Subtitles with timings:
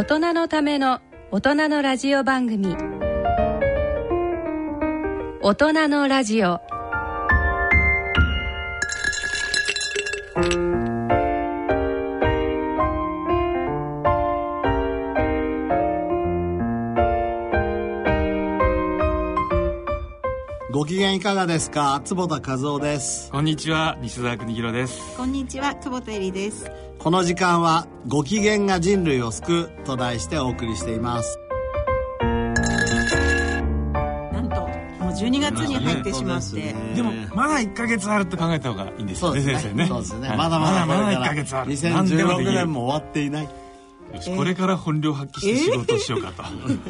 [0.00, 1.00] 大人のための
[1.30, 2.74] 大人のラジオ番組。
[5.42, 6.58] 大人のラジオ。
[20.72, 22.00] ご機嫌いかがですか？
[22.06, 23.30] 坪田和夫です。
[23.30, 23.98] こんにちは。
[24.00, 25.14] 西澤邦弘です。
[25.18, 25.74] こんにちは。
[25.74, 31.38] 久保田恵里ですこの時間はご機嫌が人類を救うと題してお送りしています。
[32.20, 32.26] な
[34.42, 34.66] んとも
[35.08, 36.74] う12月に入ってしまって、ね。
[36.94, 39.64] でもまだ1か月あると考えた方がいいんですよねそうですね。
[39.70, 39.86] 先生ね。
[39.86, 40.36] そうですね、はい。
[40.36, 41.72] まだまだまだまだ1これか月ある。
[41.72, 43.44] 2016年も終わっていない。
[43.44, 43.50] よ
[44.20, 46.42] しこれから本領発揮して仕事をしようかと、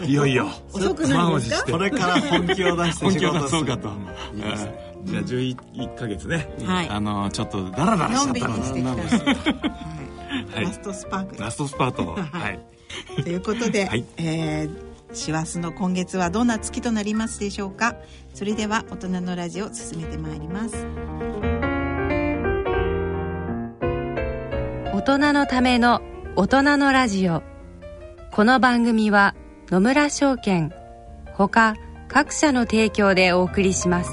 [0.07, 0.49] いよいよ。
[0.73, 1.71] 遅くなですか？
[1.71, 3.41] これから本気を出して仕事する。
[3.43, 3.91] 出そうかと
[4.35, 4.75] いいですね。
[4.85, 6.89] うんじゃあ11か月ね、はい。
[6.91, 8.49] あのちょっとダラダラしちゃった。
[8.49, 9.09] のしてきた。
[9.09, 9.37] し、はい、
[10.55, 12.05] ラストスパークラストスパート。
[12.07, 12.61] はい。
[13.23, 14.05] ということで、はい。
[14.17, 17.97] えー師走の今月はどんな月となりますでしょうか？
[18.33, 20.87] それでは大人のラジオ進めてまいります。
[24.95, 26.01] 大人のための
[26.37, 27.43] 大人のラジオ。
[28.31, 29.35] この番組は
[29.69, 30.73] 野村証券
[31.35, 31.75] ほか
[32.07, 34.13] 各社の提供でお送りします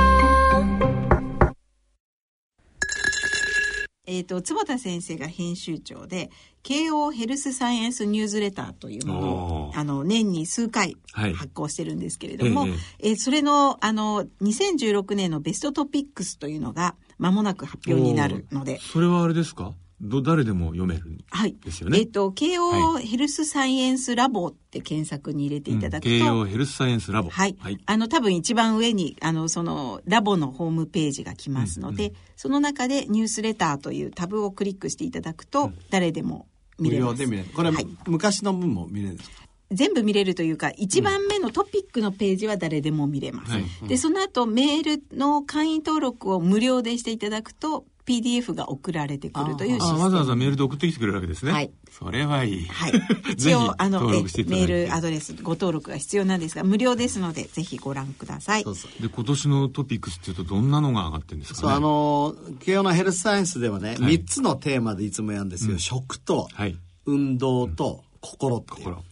[4.13, 6.29] えっ、と坪田先生が編集長で
[6.63, 9.29] 慶応ヘルスサイエンスニューズレターというもの
[9.69, 11.33] をあの年に数回はい。
[11.33, 12.67] 発行してるんですけれども、
[12.99, 18.79] ええーそれのあの2016年のベストトピックスというのが間もなく発表になるので。
[18.81, 19.73] それはあれですか？
[20.01, 21.55] ど誰でも読めるはい。
[21.63, 21.99] ですよね。
[21.99, 27.55] えっ、と、慶応ヘルスサイエンスラボって検索に入れていただくと、慶応ヘルスサイエンスラボはい。
[27.59, 27.77] はい。
[27.85, 36.47] あの、多分一番上に、あの、その、ラボのホームページが来ますので、その中でニュースレターというタブをクリックしていただくと、誰でも
[36.79, 37.19] 見無れます。
[37.21, 37.49] 料で見れる。
[37.53, 37.87] これ、はい。
[38.07, 39.41] 昔の分も見れるんですか？
[39.73, 43.53] 全部見れるというか、一番目のトピックのページは誰でも見れます。
[43.53, 43.63] はい。
[43.87, 49.99] で、その後メールの会員登録を無料でしていただくと、PDF が送られてくるというシステム。
[49.99, 51.51] あわざわざメールで送ってきてくれるわけですね。
[51.51, 51.71] はい。
[51.91, 52.65] それはいい。
[52.67, 52.91] はい。
[52.91, 54.67] ぜ ひ一応、あの、登え録していただいて。
[54.67, 58.71] メールアドレス、ご登録が必要なんですが、無料ですので、ぜひご覧くださいそ。
[58.71, 61.67] うそうで、今年のトピックスっていうとどんなのが上がってるんですかね？
[61.67, 66.77] そうあの慶応のヘルスサイエンスではね、はい3つのテーマでいつもやるんですよ、食と、はい。
[67.05, 69.03] 運動と心っていう、心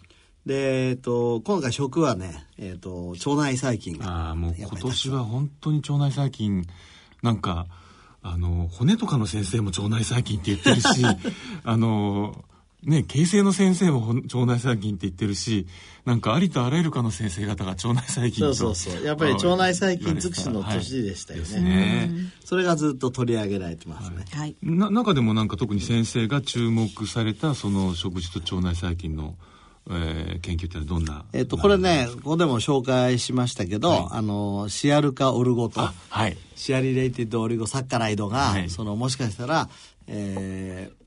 [0.46, 6.66] で、えっと、今回食はね、えっと、腸内細菌がああ、もう今年は本当に腸内細菌、
[7.22, 7.68] なんか、
[8.22, 11.06] あの、骨とかの先生も腸内細菌って言ってるし、
[11.64, 12.44] あの、
[12.84, 15.68] ね、形成の先生も腸内細菌って言ってるし、
[16.06, 18.72] なんかありとあらゆる科の先生方が腸内細菌そと。
[18.72, 22.12] うそうそうやっぱり腸内細菌尽くしの年でしたよねはいね。
[22.44, 24.56] それがずっと取り上げられてますね、はい。
[24.64, 29.36] な中でもなんか特に先生が注目されたその食事と腸内細菌の、
[29.90, 34.08] えー研究ってのはどんなえっと、これね、ここでも紹介しましたけど、はい。
[34.12, 36.38] あの、シアルカオルゴとあ、はい。
[36.56, 38.70] シアリレイティッドオリゴサッカライドが、はい。
[38.70, 39.70] その、もしかしたら、
[40.08, 41.00] えー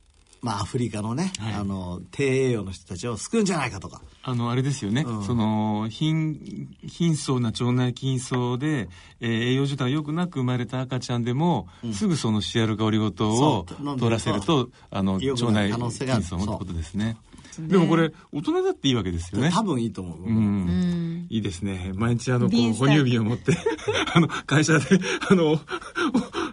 [0.42, 1.54] まあ、アフリカのね、はい。
[1.54, 4.02] あの、低栄養の人たちを救うんじゃないかとか。
[4.24, 5.24] あのあれですよね、うん。
[5.24, 8.88] その貧貧相な腸内筋層で、
[9.20, 13.66] えー栄養状態が良くなく生まれた赤ちゃんでも、すぐそのシアルカオリゴ糖を
[13.98, 16.22] 取らせるとあの腸内なる可能性がある。
[16.22, 17.16] 筋層もってことですね
[17.52, 19.50] そうでもこれ大人だっていいわけですよね。
[19.52, 20.24] 多分いいと思う。
[20.26, 21.26] うん。
[21.28, 21.92] いいですね。
[21.94, 23.56] 毎日あの、こう、哺乳瓶を持って、
[24.14, 24.86] あの、会社で、
[25.30, 25.60] あの、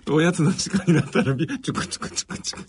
[0.09, 2.65] おおやつの時間になったら、ビチュクチュクチュクチュク。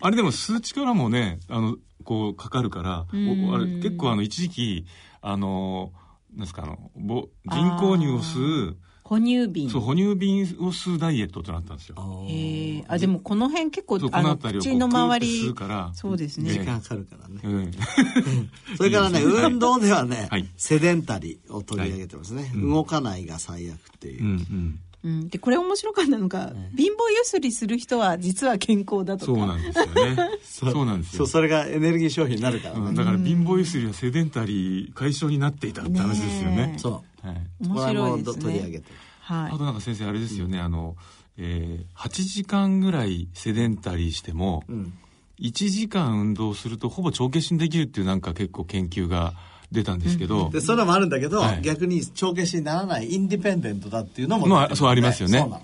[0.00, 4.86] あれでも吸う力もね、あの、こう、かかるから、おあれ結構あの、一時期、
[5.22, 5.92] あの、
[6.32, 8.76] なんですか、あの、ぼ人工乳を吸う、
[9.08, 9.70] 哺乳瓶。
[9.70, 11.96] そう哺乳瓶を吸うダイエットとなったんですよ。
[12.28, 16.50] へえあでもこの辺結構あの口の周りうからそうですね。
[16.50, 17.40] 時間かかるからね。
[17.44, 17.70] うん。
[18.76, 20.50] それからね、運動ではね、はい。
[20.56, 22.50] セデンタリーを取り上げてますね。
[22.56, 24.24] 動かないが最悪っていう。
[24.24, 29.26] うんうんうん、でこれ面白かったのが、貧乏ゆすりする人は実は健康だとか。
[29.26, 30.16] そうなんですよね。
[30.42, 31.18] そうなんですよ。
[31.18, 32.74] そう、それがエネルギー消費になるから。
[32.74, 32.80] ね。
[32.88, 36.56] うんだから貧乏ゆすりはセデンタリー解消になっていたって話ですよね。
[36.56, 37.26] ねえそう。
[37.26, 38.42] はい、面白いですね。
[38.42, 38.84] 取り上げて。
[39.20, 39.52] はい。
[39.52, 40.96] あとなんか先生あれですよね、あの、
[41.36, 44.92] えー、8時間ぐらいセデンタリーしても、うん。
[45.38, 49.34] 1時間運動するとほぼ帳消しにできるっていうなんか結構研究が
[49.72, 51.62] 出たんですけど、で、それもあるんだけど、はい。
[51.62, 55.38] 逆に帳消しにならないインディペンデントだっていうのも、まあそうありますよね。
[55.40, 55.62] そうなの。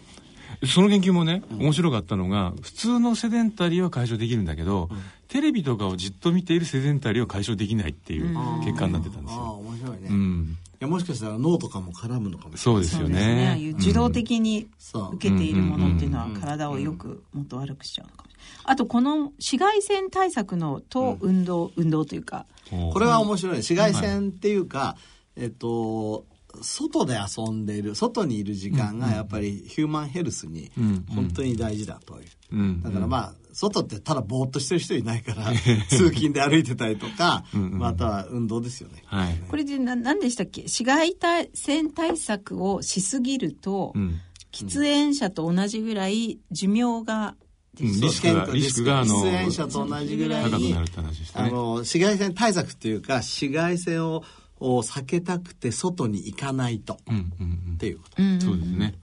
[0.88, 4.88] 研究もね、面白かったのが、普通のセデンタリーは解消できるんだけど、
[5.28, 9.52] テレビとかをじっと見ているセデンタリーは解消できないっていう結果になってたんですああ、よ。
[9.64, 9.96] 面白いね。
[10.04, 10.56] いうん。
[10.78, 13.48] や、もしかしたら脳とかも絡むのかもしれそうですよそうですね。
[13.48, 13.60] ああね。
[13.62, 15.14] いう受動的にそう。
[15.16, 18.28] 受けているものっていうのはうん体をよくもっと悪くしちゃうのかも。
[18.28, 18.31] しれない
[18.64, 22.46] あとこの紫外線対策のと運動、運動というか。
[22.92, 23.56] これは面白い。
[23.56, 24.96] 紫外線っていうか、
[25.36, 26.26] えっと、
[26.60, 31.04] 外で遊んでいる、外にいる時間がやっぱりヒューマンヘルスにうん。
[31.08, 32.26] 本当に大事だという。
[32.52, 32.82] うん。
[32.82, 35.52] だからまあ、外ってただぼーっとしてる人いないから、
[35.88, 37.78] 通勤で歩いてたりとか、うんうん。
[37.78, 39.02] または運動ですよね。
[39.06, 39.42] はい。
[39.48, 40.62] これでな何でしたっけ？
[40.62, 41.16] 紫外
[41.54, 44.20] 線対策をしすぎると、うん。
[44.52, 47.34] 喫煙者と同じぐらい寿命が
[47.80, 51.48] リスクが、リスクが、あの、出演者と同じぐらい高くなるって話でしたね。
[51.48, 54.24] あの、紫外線対策っていうか、紫外線を
[54.62, 57.22] を避けたくて外に行かないと、うんうん
[57.68, 58.22] うんっていうこと。
[58.22, 58.94] うんそうですね。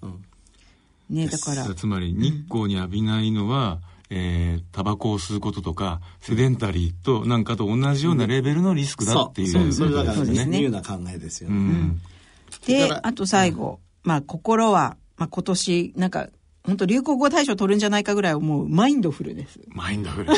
[1.10, 3.80] ねだからつまり日光に浴びないのは、
[4.10, 11.58] えー、タバコを吸うこととか、セデンタリーとなんかと同じようなレベルのリスクだっていうそう、それだからそうですねニューな考えですようね。
[11.58, 12.02] ん。
[12.66, 16.30] であと最後、まあ心は、まあ、今年なんか
[16.64, 20.30] 本当流行語大賞取るんじゃないかぐらい思うマインドフルですマインドフル。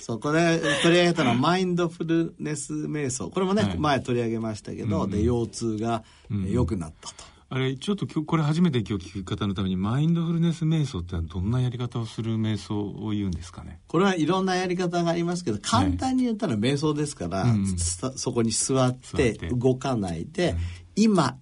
[0.00, 3.30] そう、これ取り上げたのはマインドフルネス瞑想。
[3.30, 7.14] これもね、はい前取り上げましたけど、で、腰痛がん良くなったと。
[7.48, 13.80] あれ、ちょっとこれ初めて今日聞く方のために、マインドフルネス瞑想ってのはどんなやり方をする瞑想を言うんですかね？
[13.86, 20.56] これはいろんなやり方がありますけど、簡単に言ったら瞑想ですから、うんさそこに座って座って動かないで、
[20.96, 21.36] 今、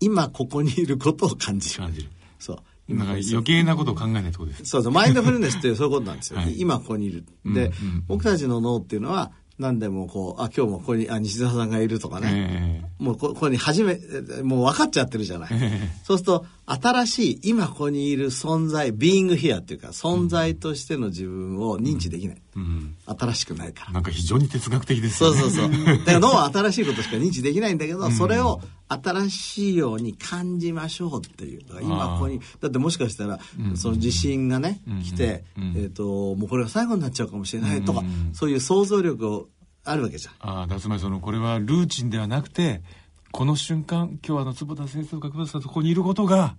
[0.00, 1.82] 今ここにいることを感じる。
[1.82, 2.08] 感じる。
[2.38, 2.58] そう。
[2.88, 4.64] なんか余計なことを考えないってことです。
[4.64, 6.38] そうそう、マインドフルネスって そういうことなんですよ。
[6.38, 7.24] はい今ここにいる。
[7.44, 12.82] うんで、うん僕たちの脳っていうのは、何でもこう、あ、今日もここに、あ、西澤さんがいるとかね。
[13.00, 13.98] えもうこここに初め、
[14.42, 15.50] もう分かっちゃってるじゃない。
[15.52, 22.42] えそうすると、新しい、今ここにいる存在、ビーイングヒアっていうか、存在としての自分を認知できない。
[22.54, 22.94] うん。
[23.04, 23.92] 新しくないから。
[23.94, 25.40] なんか非常に哲学的ですよね。
[25.40, 25.98] そうそうそう。
[25.98, 31.60] だから脳は新しいことしか認知できないんだけど、それを新しいように感じましょうっていう。
[31.82, 33.38] 今ここに、だってもしかしたら、
[33.74, 35.44] その地震がね、来て、
[35.76, 38.02] えっ、と、もうこれが最後になっちゃうかもしれないとか、
[38.32, 39.48] そういう想像力を
[39.84, 40.34] あるわけじゃん。
[40.40, 42.82] ああ、だつまりその、これはルーチンではなくて、
[43.30, 46.56] この瞬間、今日あの、坪田先生とか久保田さんとここにいることが、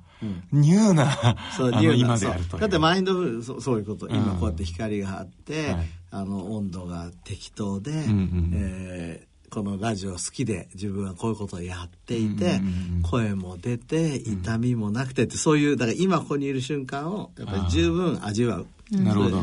[0.51, 2.49] ニューな、そう、ニューな今であるという。
[2.51, 2.59] そう。
[2.59, 4.07] だってマインドフルそうそういうこと。
[4.07, 4.39] 今うん。
[4.39, 5.87] こうやって光があって、はい。
[6.11, 8.51] あの、温度が適当で、んうん。
[8.53, 12.61] えーこのラジオ好きで自分はこういうことをやっていて、
[13.09, 18.67] 声も出て、痛みもなくてって、そういう、だから今ここにいる瞬間を、やっぱり十分味わう。
[18.91, 19.39] なるほど。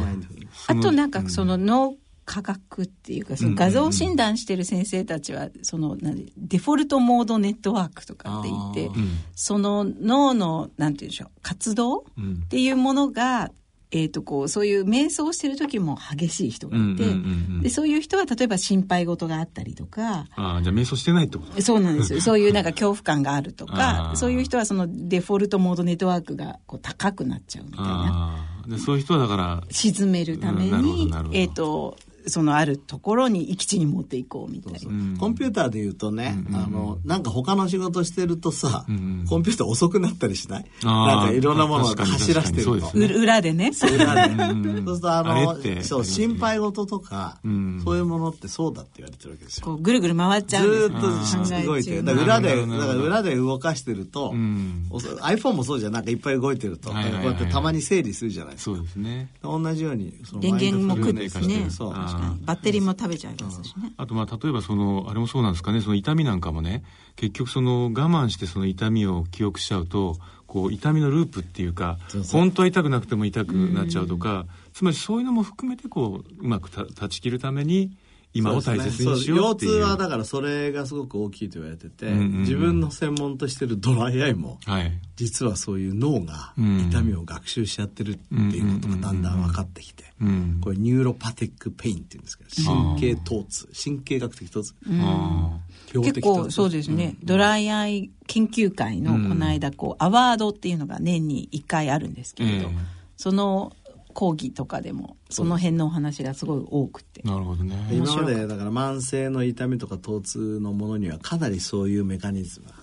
[0.69, 1.95] あとなんかその脳
[2.25, 8.91] 科学っていうかその画像診断してる先生たちはその何デフォルトモードネットワークとかって言って
[9.37, 12.43] その脳のなんて言うんでしょう活動うん。
[12.45, 13.51] っていうものが
[13.97, 17.61] えー、とこうそういう瞑想してる時も激しい人がいて、うんうんうんうん。
[17.63, 28.47] でそういう人は例えば心配事があったりとかああ、じゃあ瞑想してないってことそうなんですよそういうなんか恐怖感があるとかそういう人はそのデフォルトモードネットワークがこう高くなっちゃうみたいな。
[28.67, 31.97] で、そういう人はだから、沈めるためにえっ、と
[32.27, 34.79] そのあるところに行き地に持っていこうみたいな。
[34.89, 35.17] うん。
[35.17, 40.67] コンピューターで言うとね、うんうんあの、なんか他の仕事してるとさ、うんうんコンピューター遅くなったりしない？
[40.85, 41.07] あー。
[41.07, 42.73] なんかいろんなものを走らせてると。
[42.73, 43.71] 確かにそうですう裏でね。
[43.95, 44.35] 裏で。
[44.35, 47.83] うんうんそうするとああのそう、心配事とか、うん。
[47.85, 49.67] そういうものってそうだって言われてるわけですよ。
[49.67, 54.87] こうぐるぐる回っちずゃうんですーっとね動いてだから裏で、だから裏で動かしてると、うん。
[54.91, 55.93] iPhone もそうじゃん。
[55.93, 57.23] なんかいっぱい動いてると、はいはいはい。
[57.23, 58.77] こうやってたまに整理するじゃないですか。
[58.77, 59.31] そうですね。
[59.43, 61.71] 同じように、その電源もマインドフルネス食ってね。
[61.71, 61.95] そう。
[62.45, 63.93] バッテリーも食べちゃいますしね。
[63.97, 65.81] あとまあ例えばそのあれもそうなんですかね。
[65.81, 66.85] その痛みなんかもね。
[67.17, 71.99] 結局その我慢してその痛みを記憶しちゃうとこう痛みのループっていうか
[72.31, 77.97] 本当は痛くなくても痛くなっちゃうとかつまりそういうのも含めてこううまくた断ち切るために
[78.37, 79.73] 今を大切にしようっていう。
[79.73, 82.41] 腰痛はだからそれがすごく大きいと言われてて、うんうんうん。
[82.41, 84.93] 自分の専門としてるドライアイも、はい。
[85.17, 90.59] 実はそういう脳がうん痛みを学習しちゃってるっていうことがだんだん分かってきて、うん。
[90.63, 92.51] これ neuropathic pain って言うんですけど
[92.97, 95.59] 神経疼痛神経学的疼痛あ
[95.95, 103.73] 病的疼痛結構そうですね、ドライアイ研究会のこの間こう、アワードっていうのが年に1回あるんですけれど、ええその
[104.17, 107.21] 講義とかでもその辺のお話がすごい多くて。
[107.21, 107.77] ーなるほどね。
[107.93, 112.75] 今までだから慢性の痛みとか疼痛のものにはかなりそういうメカニズムが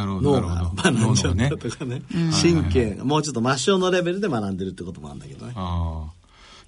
[0.00, 0.82] なるほどな脳るほど。
[0.82, 2.02] が学んじゃっねたとかね。
[2.42, 5.54] 神経がもうちょっと末梢のレベルで学んでるってこともあるんだけどね。
[5.56, 6.12] ああ。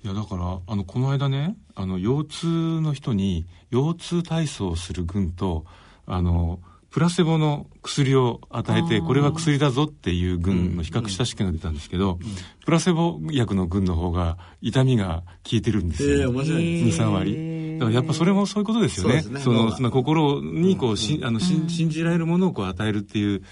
[0.02, 5.66] いやだからあのこの間ねあの腰痛の人に腰痛体操をする群と
[6.07, 6.61] あの
[6.94, 12.20] プラセボの薬を与えてこれは薬だぞっていう群の比較した試験が出たんですけど、
[12.64, 19.22] プラセボ薬の群の方が痛みが効いてるんですよ、ええ面白いです23割だからやっぱそれもそういうことですよね。
[19.22, 19.40] そね。
[19.40, 23.42] そのその心にこう、しあのし信じられるものをこう与えるっていう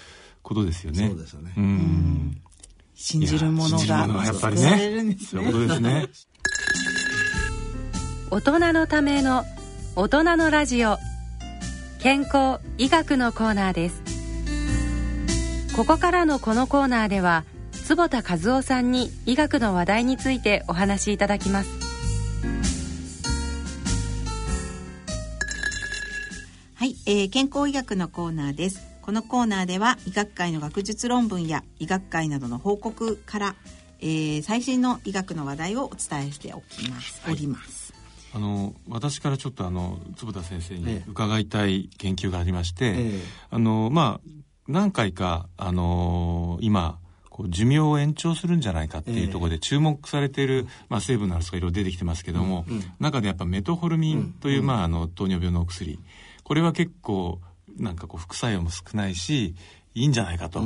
[0.41, 1.09] ことですよね。
[1.09, 1.53] そうですよね。
[1.57, 2.41] うん。
[2.95, 5.17] 信じるものいや信じるものがはやっぱりね。
[5.19, 6.07] そういうことですね。
[8.31, 9.43] 大人のための
[9.97, 10.97] 大人のラジオ
[12.03, 14.03] 健康医学のコーナーです。
[15.73, 21.69] ここからのこのコーナーでは坪田和夫さんに医学の話題についてお話しいただきます。
[26.75, 28.81] はい、えー健康医学のコーナーです。
[29.01, 33.55] このコーナーでは医学会の学術論文や医学会などの報告から、
[34.01, 37.82] えー最新の医学の話題をお伝えしておきます、おります
[38.33, 41.09] あの私からちょっとあの坪田先生にええ。
[41.09, 43.19] 伺いたい研究がありまして、ええ。
[43.51, 44.29] あのまあ
[44.67, 46.97] 何回かあの今
[47.29, 52.65] こう寿命を延長するんじゃないかっていうところで注目されている、まあ、成分のあるとかいろいろ出てきてますけども、
[52.99, 55.99] 中でやっぱメトホルミンという、まあ、あの糖尿病のお薬。
[56.43, 57.39] これは結構
[57.77, 59.55] なんかこう副作用も少ないし
[59.95, 60.61] いいんじゃないかと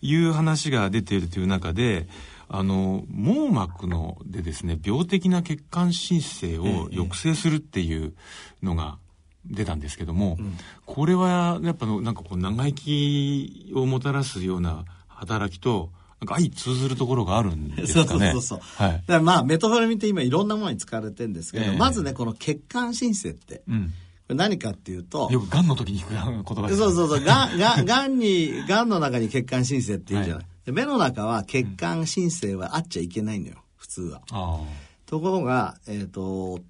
[0.00, 2.06] いう話が出ているという中で
[2.48, 8.14] あの網膜のでですね病的な血管新生を抑制するっていう
[8.62, 8.98] のが
[9.44, 10.38] 出たんですけども、
[10.86, 15.90] これはやっぱのなんかこう長生きをもたらすような働きと
[16.26, 18.32] 相通ずるところがあるんですそうかね。
[18.32, 18.84] そうそうそう。
[18.84, 23.88] はいだからまあ、メトホルミンって今いろんなものに使われてるんですけど、ええまずね、この血管新生って、うん。
[23.88, 23.92] こ
[24.30, 30.44] れ何かっていうと、よく癌の時に聞く言葉ですそうそうそう、がん、がん、がんに、がんの中に血管新生っていいじゃない。
[30.44, 34.22] はいで目の中は血管新生はあっちゃいけないのよ、普通は。
[34.30, 34.60] あ
[35.06, 36.60] ところが、えっ、と、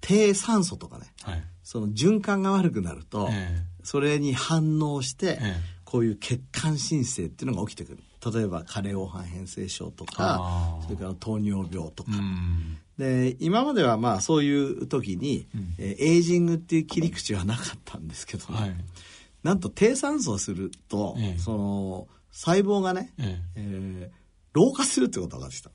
[0.00, 1.32] 低酸素とかね、あ。
[1.32, 1.42] はい。
[1.62, 8.02] その循環が悪くなると、えそれに反応して、ええこういう血管新生っていうのが起きてくる。
[8.34, 12.10] 例えば、加齢黄斑変性症とかそれから糖尿病とか。
[12.12, 12.76] うん。
[12.98, 15.46] で、今まではまあそういう時に、
[15.78, 18.76] えーエイジングっていう切り口はなかったんですけど、はい。
[19.44, 24.10] なんと低酸素をすると、ええその細胞がね、ええ。
[24.12, 25.70] ー老化するってことが分かってきた。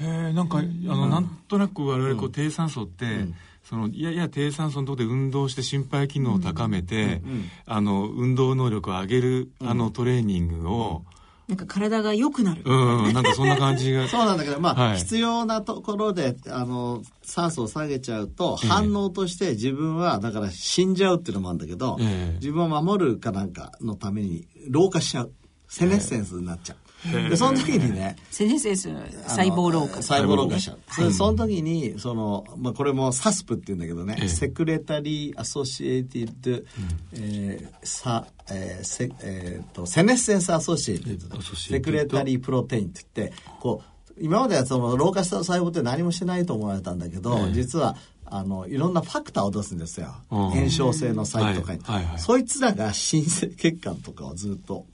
[0.00, 0.04] え。
[0.04, 3.26] へえ、なんか、あの、なんとなく我々、こう、低酸素って、
[3.62, 7.22] その、いやいや低酸素のところで運動して心肺機能を高めて、
[7.66, 11.04] あの、運動能力を上げる、あの、トレーニングを、
[11.46, 14.08] なんか体が良くなる、うん、なんかそんな感じが。
[14.08, 14.98] そうなんだけど、まあ、はい。
[14.98, 18.68] 必要なところで、あの、酸素を下げちゃうと、ええ。
[18.68, 22.38] 反応として自分は、だから死んじゃうっていうのもあるんだけど、ええ。
[22.40, 25.32] 自分を守るかなんかのために老化しちゃう。
[25.68, 26.78] セネッセンスになっちゃう。
[27.12, 28.88] で、その時にね、セネセンス
[29.26, 30.78] 細胞老化細胞老化しちゃう。
[30.90, 34.28] それその時に、その、まあ、これもサスプって言うんだけどね、ええ。
[34.28, 36.64] セクレタリー・アソシエイティド、
[37.12, 47.52] えーさ、えーセ、えーと、 senescence associated、associate secretory protein って言って、こう、今まではその老化した細胞って何もしてないと思われたんだけど、ええ。
[47.52, 50.14] 実は、あの、いろんなファクターを出すんですよ。
[50.30, 52.18] うん炎症性の細胞とかに、はいはいはい。
[52.18, 54.86] そいつらが新生血管とかをずっと、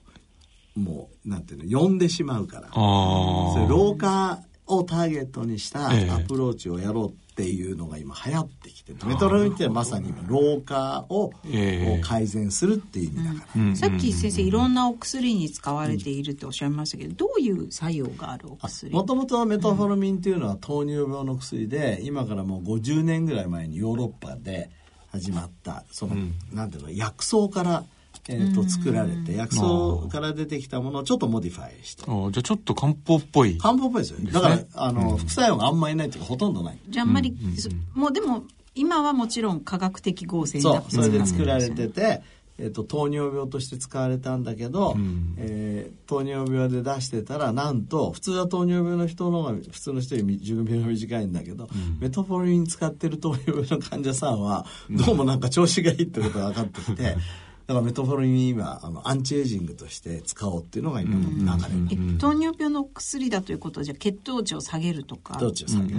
[0.77, 2.69] もう、なんていうの、呼んでしまうから。
[2.73, 6.11] それ老化をターゲットにしたええ。
[6.11, 12.01] アプローチをやろうっていうのが今流行ってきてて、メトホルミンってまさに今老化を,、ええ。
[12.05, 13.63] 改善するっていう意味だから。
[13.63, 13.77] うん。
[13.77, 18.93] さっき先生いろんなお薬に使われているっておっしゃいましたけど、どういう作用があるお薬？
[18.93, 24.71] もともとメトフォルミンっていうのは糖尿病の薬で、今からもう50年ぐらい前にヨーロッパで
[25.11, 26.15] 始まった、その、
[26.53, 27.85] なんていうの、薬草から、
[28.31, 32.05] えー、と作られて、薬草から出てきたものをちょっと modify して。
[32.07, 33.59] あじゃあちょっと漢方っぽい。
[33.59, 34.19] 漢方っぽいですよ。
[34.33, 36.79] だから、あの、副作用があんまりないっていうか、ほとんどない。
[36.89, 38.45] じゃああんまり、そもうでも
[38.75, 42.23] 今はもちろん科学的合成にそうだ、それで作られてて、
[42.59, 51.69] えっと糖尿病として使われたんだけど、んえー糖尿病で出してたらなんと普通は糖尿病の人の方が普通の人より寿命が短いんだけど、
[52.01, 57.17] メトフォルミン使ってる糖尿病の患者さんはどうもなんか調子がいいってことが分かってきて。
[57.71, 65.39] だからメトフォルミン今あのアンチエイジングとして使おうっていうのが今の流れ、え糖尿病の薬だということはじゃあ血糖値を下げるとか？
[65.39, 65.99] どっちを下げる、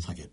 [0.00, 0.32] 下げる。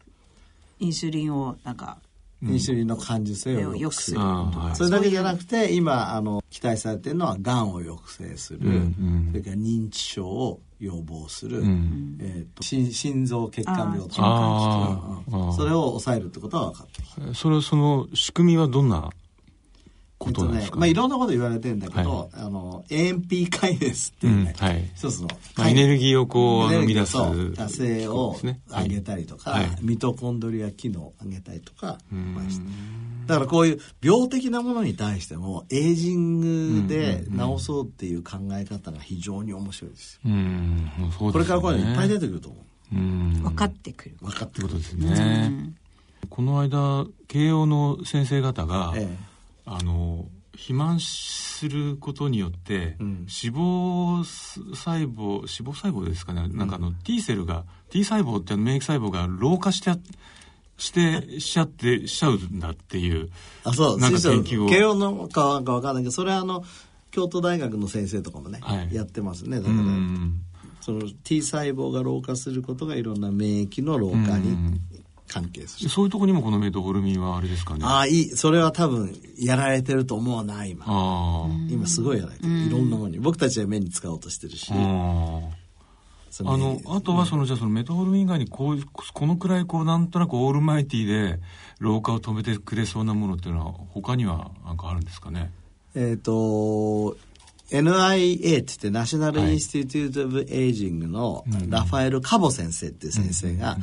[0.79, 1.99] インスリンをなんか
[2.41, 15.37] インスリンの感受性を良くするはいそれだけじゃなくて今あの期待されてるのはがんを抑制する、んそれから認知症を予防する、んえーと心心臓血管病とかあー。
[15.37, 15.51] あー。
[15.51, 19.11] それを抑えるってことは分かってそれその仕組みはどんな
[20.19, 24.91] ことなんですか、まあ、いろんなこと言われてるんだけど、あの AMP カイネスっていうね、うんはい。
[24.93, 28.35] 一つのまあエネルギーをこう生み出すと活性を
[28.69, 29.69] 上げたりとか、はい。
[29.81, 32.65] ミトコンドリア機能を上げたりとかまあして
[33.27, 40.21] だからこういう病的なものに対してもエイジングで治そうっていう考え方が非常に面白いですよ。
[40.25, 41.31] うんそうですね。
[41.31, 42.57] これからこういうのいっぱい出てくると思
[42.91, 42.95] う。
[42.95, 43.41] うん。
[43.43, 45.73] 分かってくる、分かってくるってことですね、
[46.29, 49.07] この間慶応の先生方が、え
[49.71, 53.27] あの肥満することによって、ん。
[53.27, 59.91] 脂肪細胞脂肪細胞ですかね、なんかあの T セルが T 細胞って免疫細胞が老化して
[60.77, 63.29] してしちゃってしちゃうんだっていう
[63.63, 63.99] あそう。
[63.99, 64.69] なんか研究を。
[64.69, 66.63] 慶応のかか分かんないけどそれはあの
[67.11, 68.93] 京都大学の先生とかもね、はい。
[68.93, 69.57] やってますね。
[69.57, 70.41] だうから、ん
[70.81, 74.79] その T 細胞が老化することがいろんな免疫の老化に
[75.29, 77.81] 関係する、そういうところにもこのメトホルミンはあれですかね。
[77.83, 78.29] ああいい。
[78.31, 80.85] それは多分やられてると思うな今。
[81.69, 82.49] 今すごいやられてる。
[82.49, 83.19] いろんなものに。
[83.19, 84.71] 僕たちは目に使おうとしてるし。
[84.71, 88.79] あのあとはそのじゃあそのメトホルミン以外にこう
[89.13, 91.39] このくらいこうなんとなくオールマイティで
[91.79, 95.51] 老化を止めてくれそうなものっていうのは他には何かあるんですかね？
[95.95, 97.17] えっ、と
[97.71, 103.77] NIA って言って National Institute of Aging のラファエル・カボ先生っていう先生が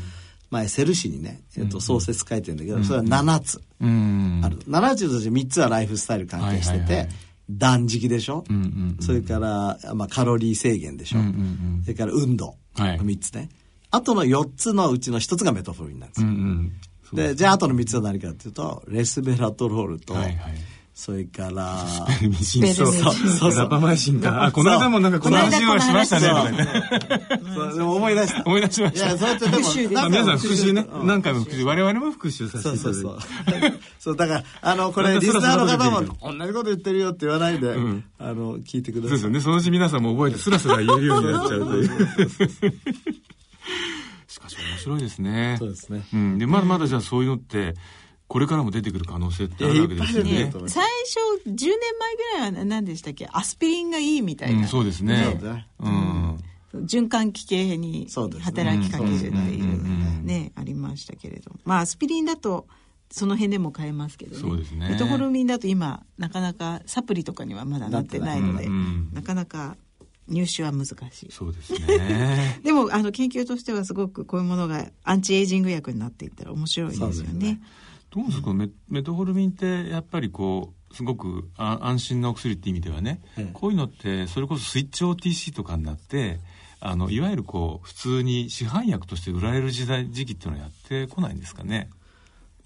[0.50, 4.58] 前セル誌にね、えっと総説書いてるんだけどそれは7つうんある。
[4.60, 7.08] 7つのうち3つはライフスタイル関係してて
[7.50, 8.44] 断食でしょ？
[8.48, 11.32] うんうんそれから、まあ、カロリー制限でしょ、うんうんう
[11.80, 11.82] ん。
[11.82, 12.56] それから運動。
[12.74, 12.98] はい。
[12.98, 13.48] の3つね、
[13.90, 16.34] あとの4つのうちの1つがメトフォルミンなんですよ、うん
[17.12, 17.16] うん。
[17.16, 20.34] でじゃああとの3つは何かっていうとレスベラトロールと、はいはい
[20.96, 22.30] それから そうスペル。
[22.30, 22.84] ミシンそ
[23.48, 23.54] う。
[23.54, 26.68] ラパマイシンかあこの間もなんかこの話はしましたねそうとかね。
[27.54, 27.74] そう。
[27.74, 28.42] でも思い出した。
[28.46, 29.06] 思い出しました。
[29.08, 30.86] いやそうやってでも皆さん復習ね。
[30.90, 31.06] うん。
[31.06, 33.02] 何回も復習我々も復習させてそうい
[33.44, 33.68] ただいて。
[33.68, 34.16] そうそうそう。
[34.16, 38.02] だからあの これリスナーの方も同じこと言ってるよって言わないで、ん。
[38.18, 39.18] あの聞いてください。
[39.18, 39.40] そうですよね。
[39.40, 41.90] そのうち皆さんも覚えてスラスラ言えるようになっちゃうという。
[44.28, 45.56] しかし面白いですね。
[45.58, 46.06] そうですね。
[46.14, 47.74] うん、でまだまだじゃあそういうのって
[48.28, 50.52] これからも出てくる可能性ってあるわけですよね。
[50.66, 50.84] 最
[51.40, 53.28] 初10年前ぐらいは何でしたっけ？
[53.32, 55.38] アスピリンがいいみたいな、うん、そうですね。
[55.40, 56.38] ねうん。
[56.74, 58.08] 循環器系に
[58.40, 62.66] 働きかけるっていうねありましたけれどまあアスピリンだと
[63.10, 64.40] その辺でも買えますけどね。
[64.40, 64.90] そうですね。
[64.90, 69.76] メトホルミンだと今なかなかサプリとかにはまだなってないので、うんうんなかなか
[70.28, 71.30] 入手は難しい。
[71.30, 72.60] そうですね。
[72.64, 77.60] でもあの研究としてはすごくこういうものがアンチエイジング薬になっていったら面白いですよね
[78.16, 86.40] そうですねどうですかメメトホルミンってやっぱりこうすごくあ安心なお薬って意味ではね、ええこういうのってそれこそスイッチ OTC とかになって
[86.80, 91.90] あのいわゆるこう普通に市販薬として売られる時代時期っていうのはやってこないんですかね？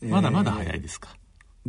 [0.02, 1.10] まだまだ早いですか、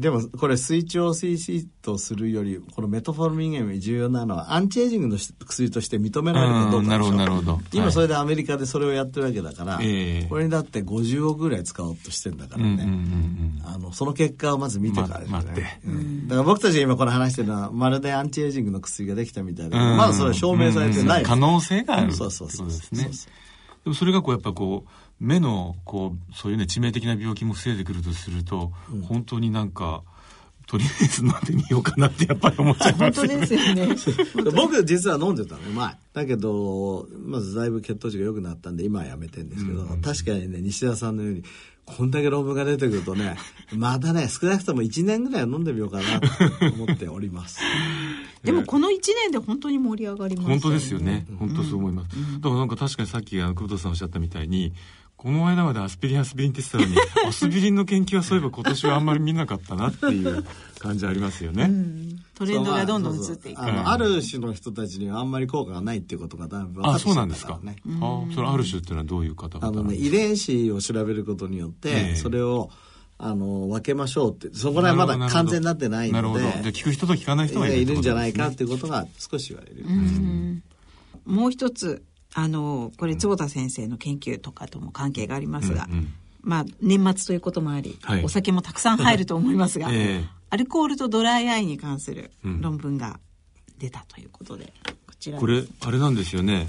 [0.02, 10.28] でもこれ水腸 CC とするよりこのメトフォルミンより重要なのはアンチエイジングの薬として認められるかどうかでしょうんなるほど今それで、でアメリカでそれをやってるわけだから、ええ。
[10.28, 13.62] これにだって50億ぐらい使おうとしてんだからね、うんうんうんうん。
[13.64, 15.80] あのその結果をまず見てからですよね、ま待って。
[15.86, 16.28] うん。
[16.28, 19.98] だから僕たちが今これ話してるのはまるでアンチエイジングの薬ができたみたいだけど、うん。
[19.98, 22.68] まだそれは証明されてない、うん可能性があるそうそうそう。
[22.68, 23.04] ですね。
[23.04, 23.32] そうそう。
[23.84, 24.90] でもそれがこうやっぱこう
[25.22, 28.72] 目のこうそういうね致命的な病気も防いでくるとすると、
[29.08, 30.02] 本当になんか
[30.68, 34.52] とりあえず飲んでみようかなってやっぱり思っちゃいま本当すよですよね。
[34.56, 35.62] 僕実は飲んでたの。
[35.70, 35.98] うまい。
[36.14, 41.44] だけどまずだいぶ血糖値が良くなったんで今はやめてんですけど、確かにね西田さんのように
[41.86, 43.36] こんだけ論文が出てくるとね
[43.74, 46.28] またね少なくとも1年ぐらいは飲んでみようかなと
[46.74, 47.60] 思っております。
[48.44, 51.28] でもこの1年で本当に盛り上がりました本当ですよね。
[51.38, 54.74] 本当そう思います、だからなんか確かにさっきあの久保田さんおっしゃったみたいに
[55.22, 56.98] この間までアスピリンアスピリンって言ってたのに
[57.30, 60.44] アスピリンの研究はそういえば今年はあんまり見なかったなっていう
[60.80, 61.72] 感じありますよね、
[62.34, 70.08] トレンドがどんどん移っていくあのある種の人たちにはあんまり効果がないっていうことがだいぶ分かあってきたそうなんですか、ねあそれある種っていうのはどういう方々あのね、なんですか？
[70.08, 72.16] 遺伝子を調べることによって、ええ。
[72.16, 72.72] それを
[73.20, 76.40] あの分けましょうってそこら辺まだ完全になってないのでなるほど。
[76.40, 79.86] じゃあ聞く人と聞かない人がいるいるんじゃないかっっていうことが少し言われる、
[81.28, 82.02] もう一つ
[82.34, 86.14] あのこれ坪田先生の研究とかとも関係がありますが、うんうん。
[86.42, 88.24] まあ年末ということもあり、はい。
[88.24, 90.26] お酒もたくさん入ると思いますが、ええ。
[90.50, 92.62] アルコールとドライアイに関するうん。
[92.62, 93.20] 論文が
[93.78, 94.72] 出たということで、
[95.08, 96.68] こちらこれあれなんですよね。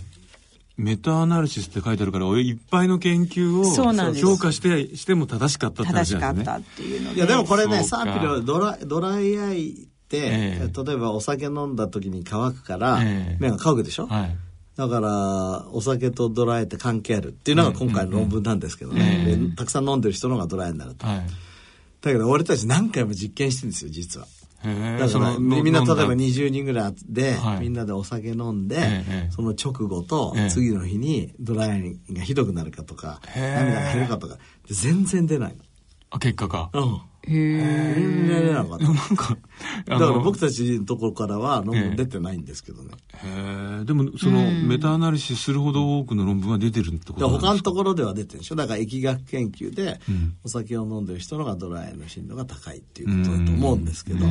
[0.76, 4.26] メタアナリシスって書いてあるからおいいっぱいの研究そうなんです。
[4.26, 6.86] を評価してしても正しかったって正しかった話なんですね。
[6.86, 7.16] っていうので。
[7.16, 8.06] いやでもこれねそうか。
[8.06, 9.74] 賛否両ドラドライアイっ
[10.08, 10.84] て、ええ。
[10.84, 13.36] 例えばお酒飲んだ時に乾くから、ええ。
[13.38, 14.36] 目が乾くでしょ、はい
[14.76, 21.26] だからお酒とドライって関係あるっていうのが今回の論文なんですけどね、うんうんでたくさん飲んでる人の方がドライになると、はい。
[22.00, 24.26] だけど俺たち何回も実験してるんですよ実は。
[24.98, 27.60] だからみんな例えば飲んだ20人ぐらいで、はい。
[27.60, 29.30] みんなでお酒飲んで、ええ。
[29.30, 30.50] その直後とええ。
[30.50, 35.56] 次の日にドライがひどくなるかとか、涙が減るかとかで全然出ない
[36.10, 36.84] あ結果かの。
[36.84, 38.84] うんへえ全然出なかった。
[38.84, 39.38] でもなんか
[39.86, 42.90] だから僕たちのところからは論文出てないんですけどね。
[43.14, 47.70] へえでもそのメタアナリシスするほど多くの論文が出てるってこだから他のとなんですか？
[47.70, 48.56] ところでは出てるでしょ。
[48.56, 50.34] だから疫学研究でうん。
[50.44, 54.26] お酒を飲んでる人のがドライの頻度が高いっていうことだと思うんですけど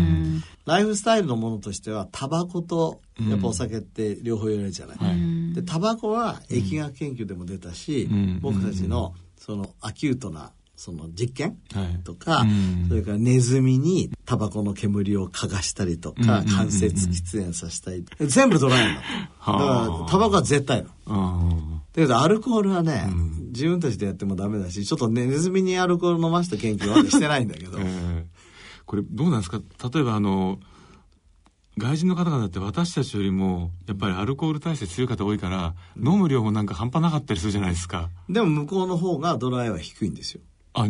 [0.65, 5.53] ライフスタイルのものとしてはタバコとやっぱお酒って両方言われるじゃない、はい。
[5.53, 8.39] でタバコは疫学研究でも出たし、うん。
[8.41, 10.51] 僕たちのそのアキュートな
[10.81, 12.03] その実験はい。
[12.03, 12.87] とか、うん。
[12.89, 16.45] それからネズミにタバコの煙を嗅がしたりとか、うん。
[16.47, 20.89] 関節喫煙させたり、全部ドライなんだからタバコは絶対の。
[21.05, 23.05] うんだけどアルコールはね、
[23.49, 27.77] 自分たちでやってもダメだし、ちょっとね、ネズミにアルコール飲ました研究はしてないんだけど。
[27.79, 28.25] え、え。
[28.85, 29.61] これどうなんですか？
[29.93, 30.59] 例えばあの
[31.77, 38.09] 外人の方々って私たちよりもやっぱりアルコール耐性強い方多いから、飲む量もなんか半端なかったりするじゃないですか。
[38.29, 40.41] でも向こうの方がドライは低いんですよ。
[40.73, 40.87] あ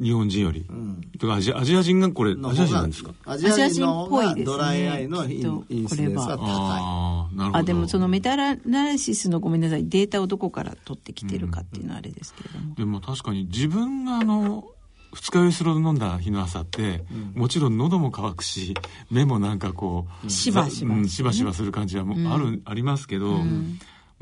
[0.00, 1.02] 日本人より、ん。
[1.20, 3.12] とかアジアアジア人がこれのアジア人なんですか？
[3.26, 4.44] アジア人っぽいですね。
[4.44, 5.30] ドライアイのン
[5.68, 6.48] インシデンスは高い。
[6.48, 7.58] ああなるほど。
[7.58, 9.88] あでもそのメタアナリシスのごめんなさい。
[9.88, 14.64] データをどこから取ってきてるかっていうのはあれですけれども、でも確かに自分があの
[15.12, 18.74] 二日酔いする飲んだ日の朝って、もちろん喉も渇くし
[19.12, 20.94] 目もなんかこうしばしば。
[20.96, 23.38] うんしばしばする感じはもうある、ありますけど、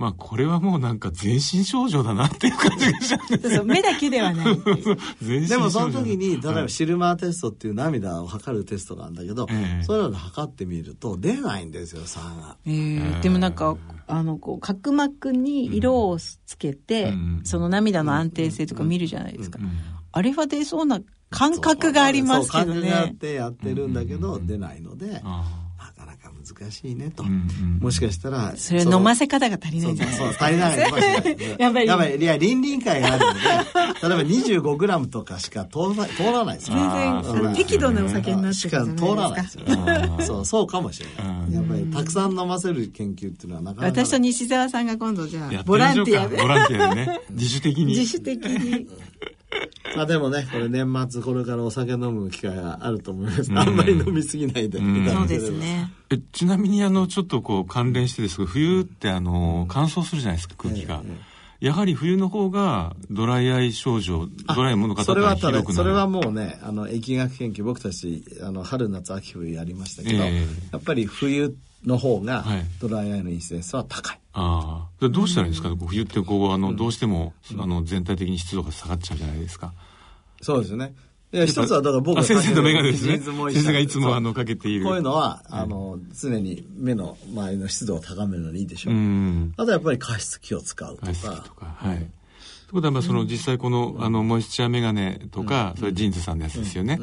[0.03, 4.59] まあこれはもうなんか全身症状だなっていう感じがしちゃうんで目だけではない。
[5.23, 6.63] 全身でもその時に、例えはい。
[6.65, 9.85] ばシルマーテストっていう涙を測るテストがあるんだけど、ええ。
[9.85, 12.57] そういうので測ってみると出ないんですよ、差が。
[12.67, 13.77] えーでもなんか
[14.09, 19.71] あのこう角膜に色をつけて、うんその涙の安定性とか見るじゃないですか、うん
[20.15, 25.62] あれは出そうな感覚がありますけどそう感覚があっねてやってるんだけど、出ないので、あ
[26.71, 27.23] しいねと。
[27.23, 31.57] うんうんもしかしたら、それ飲ませ方が足りないんじゃないそうそう、足りないかもしれない。
[31.59, 36.77] やっぱりやっぱり、いや、倫理委員会があるので、例えば25グラムとかしか通ら通らないですよ。
[36.77, 40.25] 全然適度なお酒になってしるじゃか通らないですよね。
[40.25, 41.37] そう、そうかもしれない。
[41.47, 44.05] うんやっぱり、たくさん飲ませる研究っていうのはなかなか。
[44.05, 48.87] 私と西澤さんが今度じゃあボランティアでボランティアでね自主的に自主的に
[49.97, 53.53] まあでもね、これ年末これからお酒飲む機会があると思います。
[53.55, 54.79] あんまり飲みすぎないで。
[54.79, 55.93] そうですね。
[56.11, 61.03] えちなみにあのちょっとこう関連してですけど冬ってあの乾燥するじゃないですか空気が、
[61.61, 65.75] やはり冬の方がドライアイ症状ドライもの方それはただがひどくなる。
[65.77, 70.47] それはもうねあの疫学研究僕たちあの春夏秋冬やりましたけど、ええ。
[70.73, 72.65] やっぱり冬の方がはい。
[72.81, 75.01] ドライアイのインシデンスは高い、ああ。
[75.01, 79.73] でどうしたらいいんですか、こう冬ってこうあの、どうしてもあの全体的に湿度が下がっちゃうじゃないですか。
[80.41, 80.95] そうですね。
[81.33, 83.19] いや一つはだから僕があ先生の眼鏡ですね。
[83.19, 84.85] 先生がいつもあのかけている。
[84.85, 88.95] こういうのは、あの常に目の周りの湿度を高めるのにいいでしょ、う。
[88.95, 89.55] ん。
[89.57, 91.43] あとやっぱり加湿器を使うと加湿器か。
[91.43, 91.97] とかはい。
[91.97, 92.09] という
[92.73, 96.99] ことはまあその実際このあのモイスチャーメガネとか、それジーンズさんのやつですよね、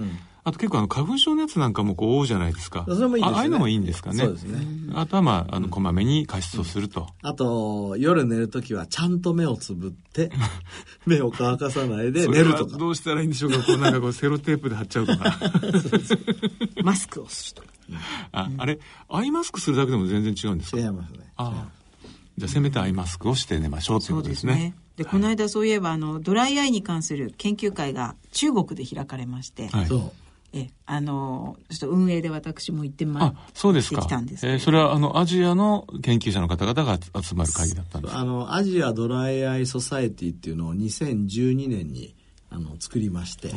[0.49, 2.83] あと結構あの花粉症のやつなんかもこう多いじゃないですか。
[2.87, 3.35] それもいいですね。
[3.35, 4.23] あああいうのもいいんですかね。
[4.23, 4.59] そうですね。
[4.95, 10.31] あとはまああのこまめに加湿をすると、あと夜寝るときはちゃんと目をつぶって
[11.05, 12.77] 目を乾かさないで寝るとか。
[12.77, 13.59] どうしたらいいんでしょうか。
[13.59, 15.39] こうなんかこうセロテープで貼っちゃうとか。
[16.83, 17.67] マスクをするとか。
[18.31, 20.79] ああれアイマスクするだけでも全然違うんですか？
[20.79, 21.31] 違いますね。
[21.35, 21.79] ああ。
[22.37, 24.53] じゃあせめてアイマスクをして寝ましょうということですね。
[24.53, 24.75] ですね。
[24.97, 29.85] でこの間そういえばあのドライアイに関する研究会が中国で開かれまして、はい。
[29.87, 30.11] そう
[30.53, 33.97] えあのちょっと運営で私も行ってまいあそうですか。
[33.97, 34.53] 行ってきたんですけど。
[34.53, 38.19] えーそれはあのアジアの研究者の方々が集まる会議だったんですか？
[38.19, 42.15] あのアジアドライアイソサエティっていうのを2012年に
[42.49, 43.49] あの作りまして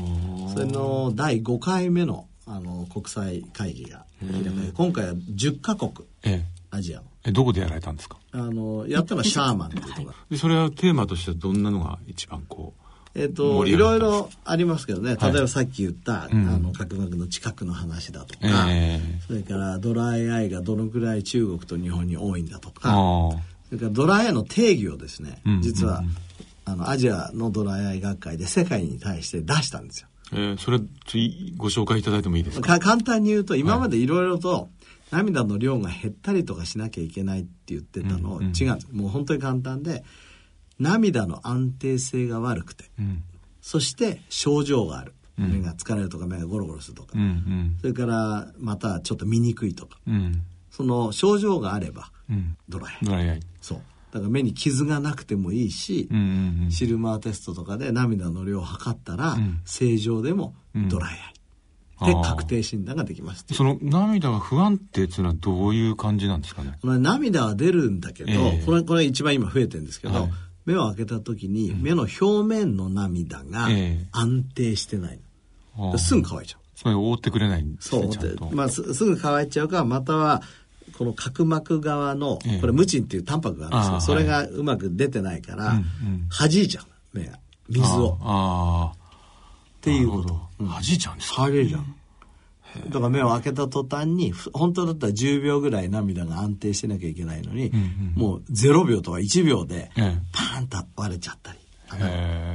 [0.53, 5.93] それの第5回目のあの国際会議が開かれ今回は10カ国
[6.25, 8.19] えアジアのええどこでやられたんですか？
[8.33, 10.15] あのやったのはシャーマンっていうところ。
[10.31, 12.82] でそれはテーマとしてはどんなのが一番こう
[13.15, 15.17] えっ、と、いろいろありますけどね。
[15.17, 22.93] はい例えばさっき言った、うんあの、角膜の近くの話だとか、えそれからドライアイがどのくらい中国と日本に多いんだとあか、あ。
[23.69, 26.03] それからドライアイの定義をですね、うん実は、
[26.65, 30.09] あの、アジアのドライアイ学会で世界に対して出したんですよ。
[30.33, 30.79] えー、それ、
[31.59, 32.79] ご紹介いただいてもいいですか？
[32.79, 34.71] か簡単に言うと、今までいろいろと、
[35.11, 38.89] 涙の量が減ったりとかしなきゃいけないって言ってたの、うんうん違うんです。
[38.91, 40.03] もう本当に簡単で、
[40.83, 43.23] 涙の安定性が悪くて、うん。
[43.61, 45.15] そして症状がある。
[45.39, 47.13] うん目が疲れるとか目がゴロゴロするとか。
[47.15, 47.77] うんうん。
[47.81, 49.99] それからまたちょっと見にくいとか。
[50.07, 50.43] うん。
[50.71, 52.57] その症状があればうん。
[52.69, 53.07] ドライアイ。
[53.07, 53.41] ドライアイ。
[53.61, 53.79] そう。
[54.13, 56.71] だから目に傷がなくてもいいし、うんうんうん。
[56.71, 61.33] シルマーテストとかで涙の量を測ったら、うん正常でもドライアイ。
[62.05, 66.77] で確定診断ができますっていうその涙が不安定っていうのはどういう感じなんですかね？
[66.83, 70.31] 涙は出るんだけど、ええこれこれ一番今増えてるんですけど、はい
[70.65, 74.07] 目を開けた時に目の表面の涙がええ。
[74.13, 75.21] 安定してない
[75.77, 76.61] の、ああすぐ乾いちゃう。
[76.75, 78.07] つまり覆ってくれないんですそう。
[78.07, 78.49] ね、ちゃんと。
[78.49, 80.43] でまあ、すすぐ乾いちゃうかまたは
[80.99, 82.61] この角膜側の、ええ。
[82.61, 85.85] これムチンっていうタンパクがあるんですけどそれがうまく出てないから、うんうん。
[86.29, 87.39] 弾いちゃう目が。
[87.69, 88.19] 水を。
[88.21, 88.97] ああ。
[88.97, 90.29] っていうこと。
[90.29, 90.71] なるほど。
[90.71, 91.43] 弾いちゃうんですか？
[91.49, 91.85] 弾いちゃう
[92.89, 100.19] だから目を開けた途端にふ本当だったら10秒ぐらい涙が安定してなきゃいけないのに、んうんもう0秒とか1秒でええ。
[100.33, 101.59] パーンと割れちゃったり、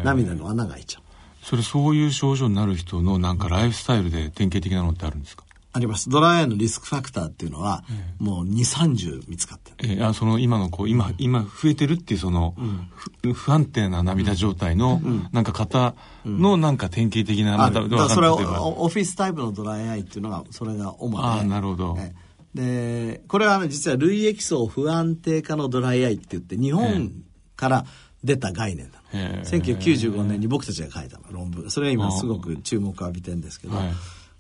[0.04, 1.04] 涙の穴が開いちゃう。
[1.46, 5.44] それそういう症状になる人のなんかライフスタイルで典型的なのってあるんですか？
[5.78, 6.10] あります。
[6.10, 7.84] ドライアイのリスクファクターっていうのは、
[8.20, 9.94] もう2 3 0見つかってる。
[9.94, 12.56] えーあその今のこう今今増えてるっていうその、
[12.96, 21.24] ふ不安定な涙状態の、なんか方のなんか典型的なあるだからそれをオオフィスタイプのドライアイっていうのがそれが主で。
[21.24, 21.96] ああなるほど。
[22.00, 22.28] ええ。
[22.56, 27.12] でこれは、ね、実は類液層不安定化のドライアイって言って日本
[27.56, 27.86] から
[28.24, 31.70] 出た概念なの、へえ1995年に僕たちが書いたの論文。
[31.70, 33.92] それが今すごく注目を浴びてるんですけど、はい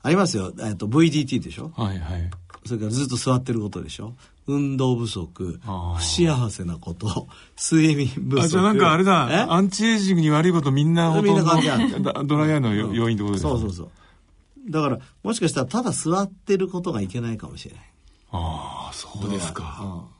[0.07, 1.71] ありますよ、えっと VDT でしょ？
[1.75, 2.29] はいはい。
[2.65, 4.13] それからずっと座ってることでしょ？
[4.47, 5.59] 運動不足
[5.97, 7.27] 不幸せなこと
[7.71, 8.41] 睡眠不足。
[8.43, 9.05] あじゃあなんかあれえ？
[9.05, 13.89] だアンチエイジングに悪いことみんなほとんど ドライアイのよ要因ってことですかそうそうそう。
[14.71, 17.83] だからもしかしたらただ座ってることがいけないかもしれない。
[18.31, 19.79] ああそうですか。
[19.81, 20.16] うん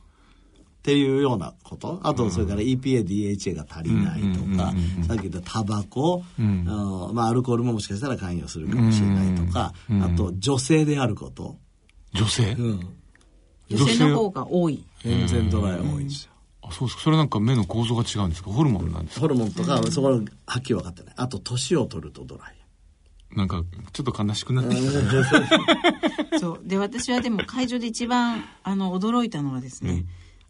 [0.88, 2.00] っていうようなこと。
[2.02, 4.74] あとそれから EPA、DHA が足りないとか、
[5.06, 10.02] さっき言ったタバコ、まあ、アルコールももしかしたら関与するかもしれないとか、うん。
[10.02, 11.58] あと女性であること、
[12.14, 12.80] 女性、うん、
[13.70, 14.82] 女性の方が多い。
[15.04, 16.32] 全然ドライが多いんですよ。
[16.64, 17.04] あそうですか。
[17.04, 18.50] それなんか目の構造が違うんですか？
[18.50, 19.22] ホルモンなんですか？
[19.24, 20.14] ホルモンとか、そこは
[20.46, 21.14] はっきり分かってない。
[21.18, 22.56] あと、年を取るとドライ。
[23.36, 24.90] なんかちょっと悲しくなってきた、
[26.40, 26.62] そう。
[26.66, 30.06] で私はでも会場で一番あの驚いたのはですね、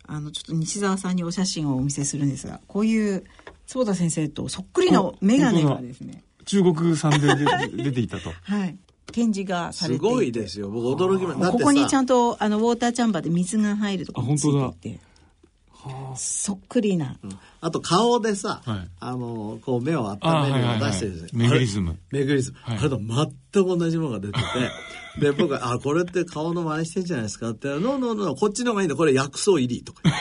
[0.07, 3.25] あのちょっと西澤さんにお写真をお見せするんですがこういう
[3.65, 6.23] 坪田先生とそっくりの眼鏡がですね。
[6.45, 8.31] 中国産で出出ていたと。
[8.43, 8.77] はい。
[9.11, 10.05] 展示がされていて。
[10.07, 10.69] すごいですよ。
[10.69, 14.99] 僕驚きまだってさここにちゃんとあのウォーターチャンバーで水が入るところについあ本ていて
[16.15, 17.17] そっくりな、
[17.61, 18.89] あと顔でさ、はい。
[18.99, 21.31] あの、こう目を温めるのを出してるじゃない。
[21.33, 21.97] メグリズム。
[22.11, 22.57] メグリズム。
[22.61, 22.77] はい。
[22.79, 24.43] あれと全く同じものが出てて、
[25.21, 30.01] で、僕が、あ、これって顔の真似してんじゃないですかって、ノーノーノー、こっちの方がいいんだ、これ薬草入りとか。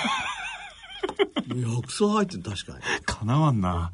[1.49, 3.05] 薬草入ってる確かに。
[3.05, 3.93] かなわんな、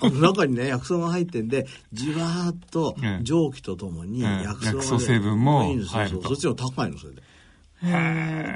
[0.00, 3.22] あの中にね、薬草が入ってんで、じわーっとええ。
[3.22, 4.42] 蒸気とともにええ。
[4.44, 5.92] 薬草が、薬草成分もいいんですよ。
[5.92, 6.22] 入ると。
[6.22, 7.22] そうそっちの高いの、それで。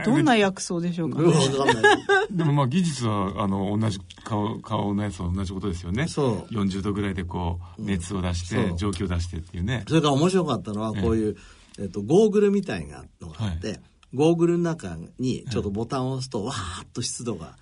[0.05, 1.96] どんな薬草でしょうかうんねわかんない。
[2.33, 6.09] でもまあ技術はあの同じ顔顔のやつと同じことですよね。
[6.09, 6.55] そう。
[6.55, 8.79] 40度ぐらいでこう熱を出して、そう。
[8.79, 9.85] 蒸気を出してっていうね。
[9.87, 11.40] それから面白かったのは、こういう、え
[11.86, 13.80] っと、ゴーグルみたいなのがあって、
[14.14, 17.56] ゴーグルの中にちょっとボタンを押すと、わーっと湿度が。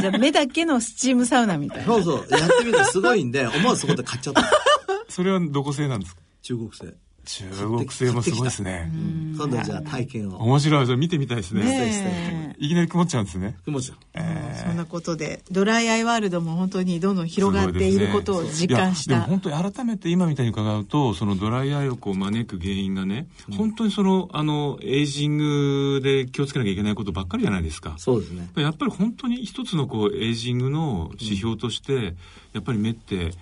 [0.00, 4.42] じゃあ目だけのスチームサウナみたいなそうそう、やってみたらすごいんで、思わずそこで買っちゃった。
[5.08, 6.22] それはどこ製なんですか？
[6.42, 6.94] 中国製。
[7.24, 8.90] 中国製もすごいですね。
[9.36, 10.42] 今度じゃあ体験を。
[10.42, 10.86] 面白い。
[10.86, 11.62] それ見てみたいですね。
[11.62, 13.56] ねいきなり曇っちゃうんですね。
[13.64, 27.94] 気持ちよそんなことでドライアイワールドも本当にどんどん広がっていることを実感した、いやでも本当に改めて今みたいに伺うとそのドライアイをこう招く原因がね、本当にそのあのエイジングで気をつけなきゃいけないことばっかりじゃないですか。
[27.96, 28.50] そうですね。
[28.56, 32.14] やっぱり本当に一つのこうエイジングの指標として、
[32.52, 33.32] やっぱり目って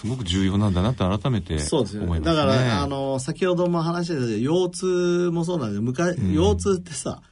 [0.00, 2.04] すごく重要なんだなって改めてそうですね。
[2.04, 2.36] 思いますね。
[2.36, 7.22] だから、あの、先ほども話したけど、腰痛もそうなんだけど、昔、腰痛ってさ、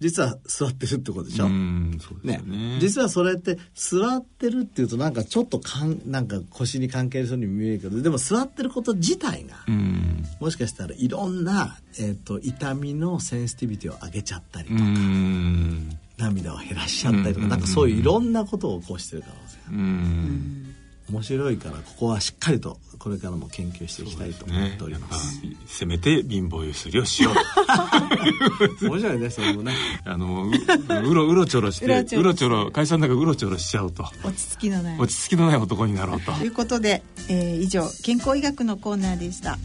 [0.00, 1.46] 実は座ってるってことでしょ？
[1.46, 2.78] うん、ねよね。
[2.80, 10.24] 実はそれって座ってるっていうとなんかちょっとかんなんか腰に関係するように見えるけどでも座ってること自体が、うん。
[10.40, 15.98] もしかしたらいろんな、えー、と痛みのセンシティビティを上げちゃったりとうか、ん。
[16.18, 20.73] 涙を減らしちゃったりとか、うんなんかそういういろんなことを起こしてる可能性があるうん。
[21.10, 25.42] 面白いからここはしっかりとこれからも研究していきたいと思っております。
[25.42, 27.34] ね、せめて貧乏ゆすりをしよう
[28.88, 29.74] 面白いねそれもね。
[30.04, 31.86] あのううろうろちょろして
[32.16, 32.70] うろちょろ。
[32.70, 34.04] 会社の中うろちょろしちゃうと。
[34.24, 34.98] 落ち着きのない。
[34.98, 36.32] 落ち着きのない男になろうと。
[36.32, 39.58] ということで、えー、以上健康医学のコーナーでした。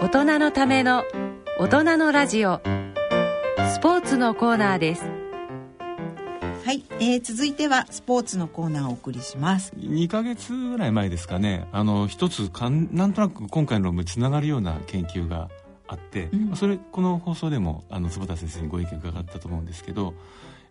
[0.00, 1.04] 大人のための
[1.58, 2.60] 大人のラジオ。
[3.78, 5.04] スポーツのコーナーです
[6.68, 9.72] はい、えー、続いてはスポーツのコーナーをお送りします。
[9.78, 11.66] 2か月ぐらい前ですかね。
[11.72, 15.48] あの一つかんなんとなく今回の論文つながるような研究が
[15.86, 20.12] あって、うん、それこの放送でもあの坪田先生にご意見伺ったと思うんですけど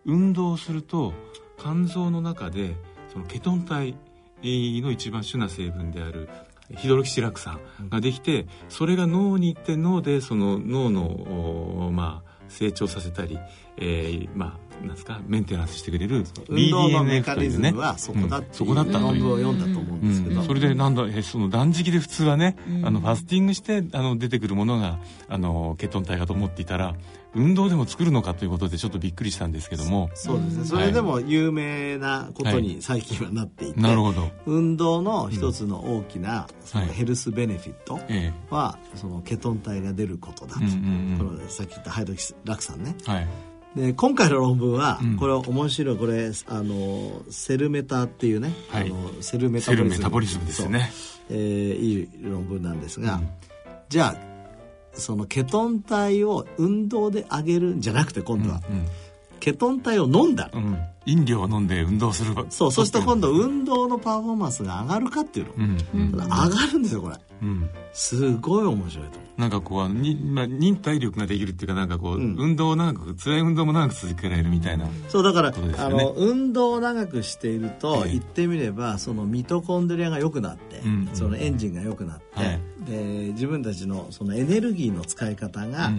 [0.06, 1.14] 運動すると
[1.58, 2.76] 肝臓の中で
[3.12, 3.96] そのケトン体
[4.44, 6.28] の一番主な成分である
[6.76, 7.58] ヒドロキシラク酸
[7.88, 13.36] ができて、それが脳に行って脳でその脳のまあ成長させたり、
[13.78, 17.74] えー、まあなんですかメンテナンスしてくれる BDNF というね。
[17.96, 26.94] そこだ、うん、そこだった論文を読んだと思うんですけど、うん、それでなんだえその断食で普通はね、うん、あのファスティングしてあの出てくるものがあのケトン体かと思っていたら
[27.34, 30.10] 運動でも作るのかということでちょっとびっくりしたんですけども。
[30.14, 30.64] そうですね。
[30.64, 34.30] それでも有名なことに最近はなっていて、はい、なるほど。
[34.46, 38.00] 運動の一つの大きなそのヘルスベネフィット
[38.50, 40.66] は、そのケトン体が出ることだと、うん
[41.20, 43.26] うんうん、さっき言ったハイドキスラクさんね、はい
[43.76, 45.96] で今回の論文は、これ面白い。
[45.96, 49.72] これあのセルメタっていうね、はい、あのセルメタ
[50.08, 50.46] ボリズム。
[50.46, 50.90] ですね、
[51.30, 53.28] えー、いい論文なんですが、うん、
[53.88, 54.28] じゃあ
[54.94, 58.86] そのケトン体を運動で上げるんじゃなくて今度は、うんうん、
[59.38, 62.72] ケトン体を飲んだ、うん、飲料を飲んで運動するそう。
[62.72, 63.06] そうすると。
[63.06, 65.52] 今度運動のパフォーマンスが上がるかっていうの、
[65.94, 69.40] うん、上がるんですよこれ、うん、すごい面白いと思う。
[69.40, 85.92] なんかこうに、まあ、忍耐力ができるっていうかなんかこう、うん、運動を長く辛い運動も長く続けられるみたいな、そうだから、ね、あの運動を長くしていると、言ってみればそのミトコンドリアが良くなって、そのエンジンが良くなって、はい、で自分たちのそのエネルギーの使い方が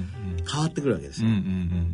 [0.51, 1.29] 変わってくるわけですよ、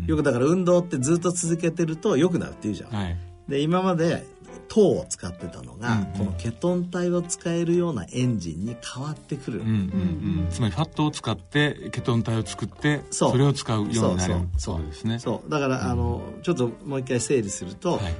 [0.08, 3.18] よくだから運動ってずっと続けてると良くなるっていうじゃん、はい。
[3.48, 4.26] で今まで
[4.68, 14.36] 糖を使ってたのが、このケトン体を使えるようなエンジンに変わってくる、うんうんうん、つまりファットを使ってケトン体を作ってそれを使うようになる。
[14.58, 15.20] そうですね。
[15.20, 15.50] そう。
[15.50, 18.14] だから、うん、あのちょっともう一回整理すると、はい、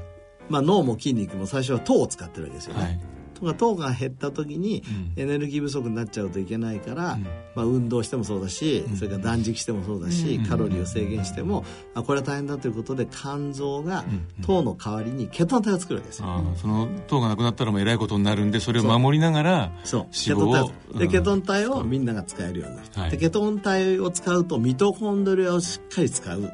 [0.50, 4.84] まあ、脳も筋肉も最初は糖を使ってるわけですよね、はいとか糖が減った時に
[5.16, 7.24] エネルギー不足になっちゃうといけないから、うん、
[7.56, 14.06] まあ、運動してもそうだし、それから断食してもそうだし、カロリーを制限しても、あこれは大変だということで肝臓が
[14.46, 20.02] 糖の代わりにケトン体を作るわけですよ、その糖がなくなったらもうえらいことになるんでそれを守りながらそう。
[20.02, 26.52] 脂肪をでケトン体をみんなが使えるようになる、はい、でケトン体を使うとミトコンドリアをしっかり使う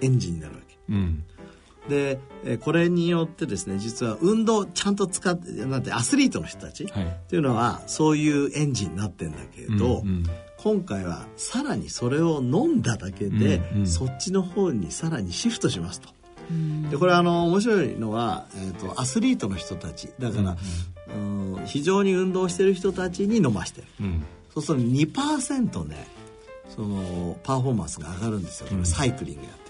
[0.00, 1.24] エンジンになるわけ、うん
[1.88, 2.20] で
[2.60, 6.86] これによってですね実は運動ちゃんと使ってなんてアスリートの人たちっ
[7.28, 10.24] ていうのはそういうエンジンになってんだけど、うんうん、
[10.58, 16.10] 今回はさらにそれを飲んだだけで、うんうん、そっちの方にさらにシフトしますと。
[16.90, 20.08] でこれあの面白いのは、えーと、アスリートの人たち。
[20.18, 20.56] だから、
[21.14, 24.24] うんうん、非常に運動してる人たちに飲ましてる、うん、
[24.54, 26.06] そうすると2%ね
[26.68, 28.68] そのパフォーマンスが上がるんですよ。
[28.68, 29.67] これサイクリングやって。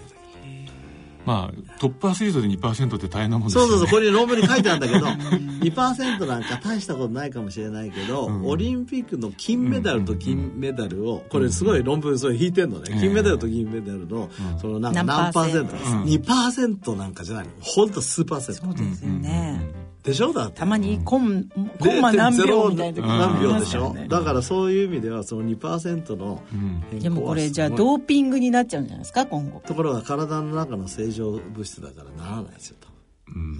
[1.25, 3.69] まあ、トップアスリートで2%って大変なもんですよね。
[3.69, 12.97] そうそうそう、これに論文に書いてあるんだけど、2%なんか大したことないかもしれないけど、うん、オリンピックの金メダルと金メダルを、これすごい論文それ引いてんのね。
[12.99, 14.29] 金メダルと銀メダルの、
[14.59, 15.73] そのなんか何パーセント？
[15.73, 15.91] です。
[15.91, 17.51] 2%なんかじゃないの。
[17.61, 18.61] ほんと数パーセント。
[18.65, 19.88] そうですよね。
[20.09, 20.33] でしょ？
[20.33, 26.43] だたまにコンコンマ何秒みたいな何秒でしょ、だからそういう意味ではその2%の
[26.91, 29.25] 変更でもこれじゃあドーピングになっちゃうんじゃないですか？
[29.25, 29.61] 今後。
[29.65, 32.87] ところが体の中の正常物質だからならないですよと。
[33.35, 33.59] うん。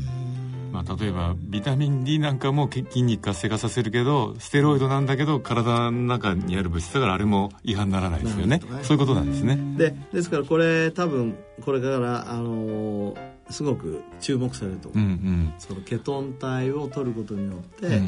[0.72, 8.62] まあ、例えばビタミン D なんかも筋肉活性化させるけどステロイドなんだけど体の中にある物質だからあれも違反にならないですよね。
[8.84, 9.58] そういうことなんですね。
[9.78, 11.36] でですからこれ多分
[11.66, 18.02] これからあのーすごく注目されると思う、うんうん、そのケトン体を取ることによって、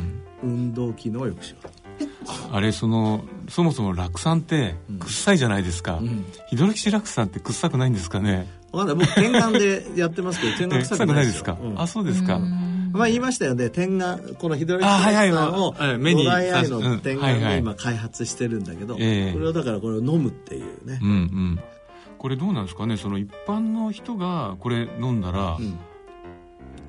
[0.44, 1.68] 運動機能を良くしよう。
[2.52, 8.48] あれそのそもそも酪酸って臭いじゃないですか、うん、ヒドロキシ酪酸って臭くないんですかね？
[8.72, 12.40] 分かんない僕点眼でやってますけど点眼臭くないですか、うん、あそうですか。
[12.40, 13.70] まあ言いましたよね。
[13.70, 21.60] 点眼このヒドロキシ酪酸を目にドライアイの点眼で今開発してるんだけど、これはだからこれを飲むっていうね、うんうん
[22.22, 22.98] これどうなんですかね？
[22.98, 25.80] その一般の人がこれ飲んだら、うん。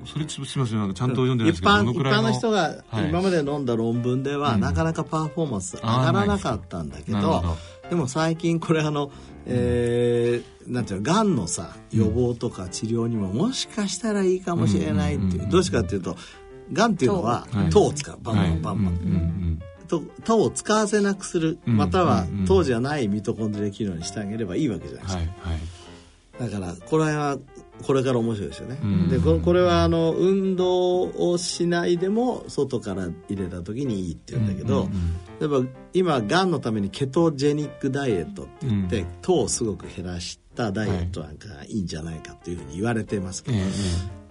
[0.05, 0.77] それすみません。
[0.77, 7.43] なんかちゃんと読んでないですけど、一般一般の人が今まで飲んだ論文では、はい、なかなかパフォーマンス上がらなかったんだけど、
[7.89, 9.11] ででも最近これあの、
[9.45, 16.17] えー、なんていうのがんのさ予防とか治療にももしかしたらいいかもしれないっていう、どうしてかっていうと
[16.71, 17.85] がんっていうのは糖。
[17.85, 19.61] を使う、バンバンバンバン、
[19.99, 25.23] と糖を使わせなくする、または糖じゃないミトコンドリア機能にしてあげればいいわけじゃないですか、
[26.39, 27.37] だからこれは
[27.85, 28.77] これから面白いですよね、
[29.09, 34.89] でこれはあの運動をしないでも外から入れた時にいいって言うんだけど、
[35.39, 35.61] 例えば
[35.93, 43.51] 今がんのためにケトジェニックダイエットって言って、糖をすごく減らしたダイエットなんかがいいんじゃないかっていうふうに言われてますけ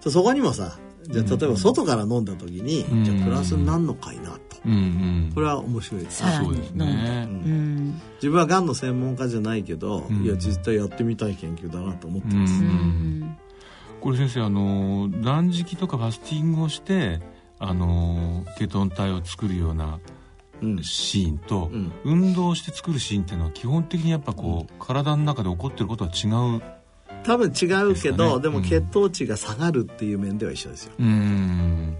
[0.01, 0.77] ど、そこにもさ
[1.07, 4.57] じゃあ例えば外から飲んだ時に、じゃあプラスになんのかいなと、
[5.33, 6.23] これは面白いです。
[6.37, 7.27] そうですね、
[8.15, 12.63] 自分はがんの専門家じゃないけど、いや実際やってみたい研究だなと思ってます、
[14.01, 17.21] これ先生あの断食とかファスティングをして
[17.59, 19.99] あのケトン体を作るような
[20.81, 26.27] シーンと、うん、運動して作るシーンっていうのは基本的にやっぱこう、体の中で起こってることは違
[26.57, 26.61] う
[27.23, 30.91] 多分違うけどで,、も血糖値が下がるっていう面では一緒ですよ。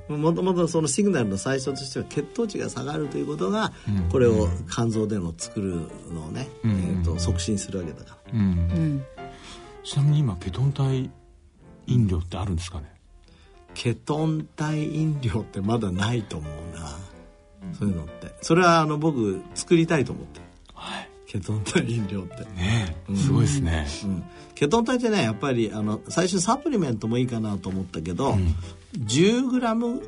[0.10, 3.72] もともとそのシグナルの最初としては血糖値が下がるということが、
[4.12, 8.34] これを肝臓での作るのをね、えー、と促進するわけだから、
[9.84, 11.10] ちなみに今ケトン体
[11.88, 12.94] 飲料ってあるんですかね？
[13.74, 16.98] ケトン体飲料ってまだないと思うな、
[17.74, 18.34] そういうのって。
[18.42, 20.42] それはあの僕作りたいと思って。
[20.74, 22.46] はいケトン体飲料って。
[22.56, 24.24] ねすごいですね、うん、
[24.54, 28.56] ケトン体ってねやっぱりあの最初サプリメントもいいかなと思ったけど、うん、
[29.00, 30.02] 10g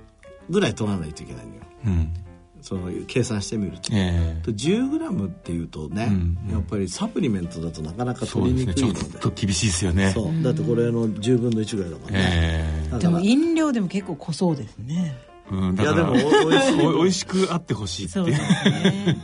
[0.51, 2.13] ぐらい取らないといけないのよ、うん、
[2.61, 6.37] その計算してみると、えー、10g っていうとね、うん。
[6.47, 10.11] うん、やっぱりサプリメントだとなかなか取りにくいので、ね、ちょっと厳しいですよね。
[10.11, 10.43] そう。
[10.43, 15.15] だってこれの10分の1ぐらいだからね、えー、でも飲料でも結構濃そうですね。
[15.51, 16.15] うん、いやでもお
[16.53, 16.81] いしい。
[16.81, 18.19] おいしくあってほしいって。
[18.19, 19.15] いう、ね、いや面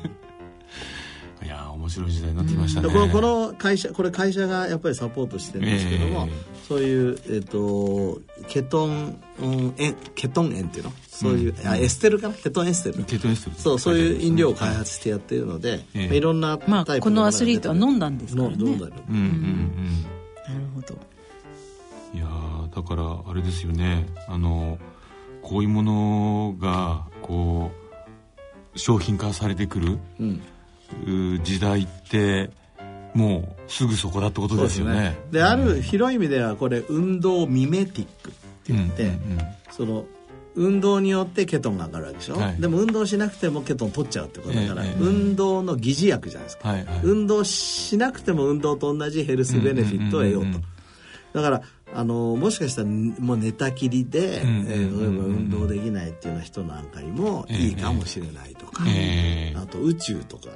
[1.92, 10.92] 白い時代になってきましたね、このこの会社これ会社がやっぱりサポートしてるんですけども、えー、そういう、えーと、ケトン、うん、えケトン塩っていうの？
[11.10, 12.34] そういう、うん、あエステルかな？
[12.34, 13.04] ケトンエステル。
[13.04, 13.56] ケトンエステル。
[13.58, 18.56] そうそういう飲料を開発してやってるので、えー、いろんなタイプの、まあ、このアスリートは飲んだんですからね。
[18.58, 20.04] 飲んだうんうんうん、
[20.48, 20.96] なるほど。
[22.14, 22.26] いや
[22.76, 24.08] だからあれですよね。
[24.28, 24.80] あの
[25.42, 27.72] こういうものがこ
[28.76, 30.42] う商品化されてくる、うん
[31.44, 32.50] 時代って
[33.14, 35.18] もうすぐそこだってことですよね。
[35.32, 38.34] で、ね、ある広い意味ではこれ運動ミメティックっ
[38.64, 39.40] て言って、うんうんうん、
[39.72, 40.06] その
[40.56, 50.60] 運動によってケトンが上がるわけでしょ、はい、でも運動しなくてもケトン取っちゃうってことだから、えー、運動の疑似薬じゃないですか、はいはい、運動しなくても運動と同じヘルスベネフィットを得ようと、
[51.34, 51.62] だから
[51.94, 60.50] あのもしかしたらもう寝たきりで、えー、例えば運動できないっていうような人なんかにもいいかもしれないとか、えー、あと宇宙とか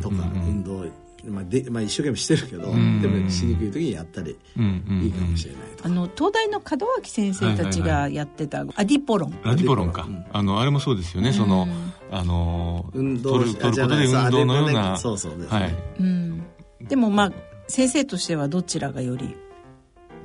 [0.00, 0.84] とか運動、
[1.24, 11.68] まあでまあ、一生懸命してるけど、でもしにくい時にやったりいいかもしれないとあの東大の門脇先生たちがやってたアディポロン、アディポロンか、あのあれもそうですよね、その
[12.10, 14.96] あの運動取る取ることで運動のような。
[14.96, 15.74] そうそうです、はい。
[16.00, 16.44] うん、
[16.82, 17.32] でもまあ
[17.68, 19.36] 先生としてはどちらがより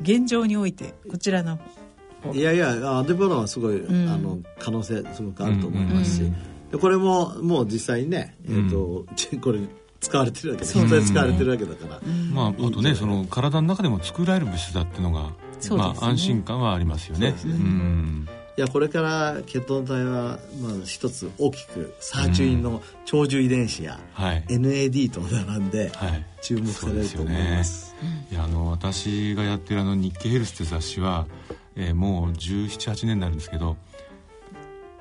[0.01, 1.59] 現状においてこちらの
[2.33, 6.33] いやいやアディポロンはすごい、あの可能性すごくあると思いますし、
[6.71, 9.05] でこれももう実際にね、えーと
[9.41, 9.59] これ
[10.05, 12.01] 使われてるわけで実際使われてるわけだから、
[12.31, 15.31] まあ、あとねその体の中でも作られる物質だっていうのが、
[15.71, 17.33] まあ、安心感はありますよね。
[18.57, 25.91] いやこれから血糖体は、まあ、一つ大きくサーチュインの長寿遺伝子や、うんはい、NAD と並んで
[26.41, 27.93] 注目されると思います。
[27.99, 31.27] はい、ね、いやあの私がやってるあの日経ヘルスって雑誌は、
[31.75, 33.75] えー、もう1718年になるんですけど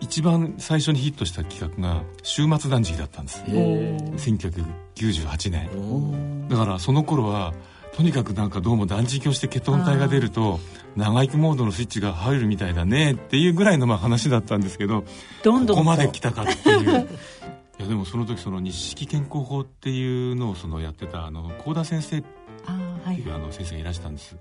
[0.05, 3.43] 一番最初にヒットした企画が週末断食だったんです。
[3.47, 6.49] 1998年。
[6.49, 7.55] だからその頃は
[7.97, 10.61] とにかくなんかどうも断食をしてケトン体が出ると
[10.95, 15.05] 長生きモードのスイッチが入るみたいだねっていうぐらいのまあ話だったんですけど
[15.43, 15.77] どんどん。
[15.79, 17.09] ここまで来たかっていう。
[17.81, 24.37] いやでもその時その日式健康法っていうのをそのやってたあの幸田先生っていうあの先生がいらしたんです、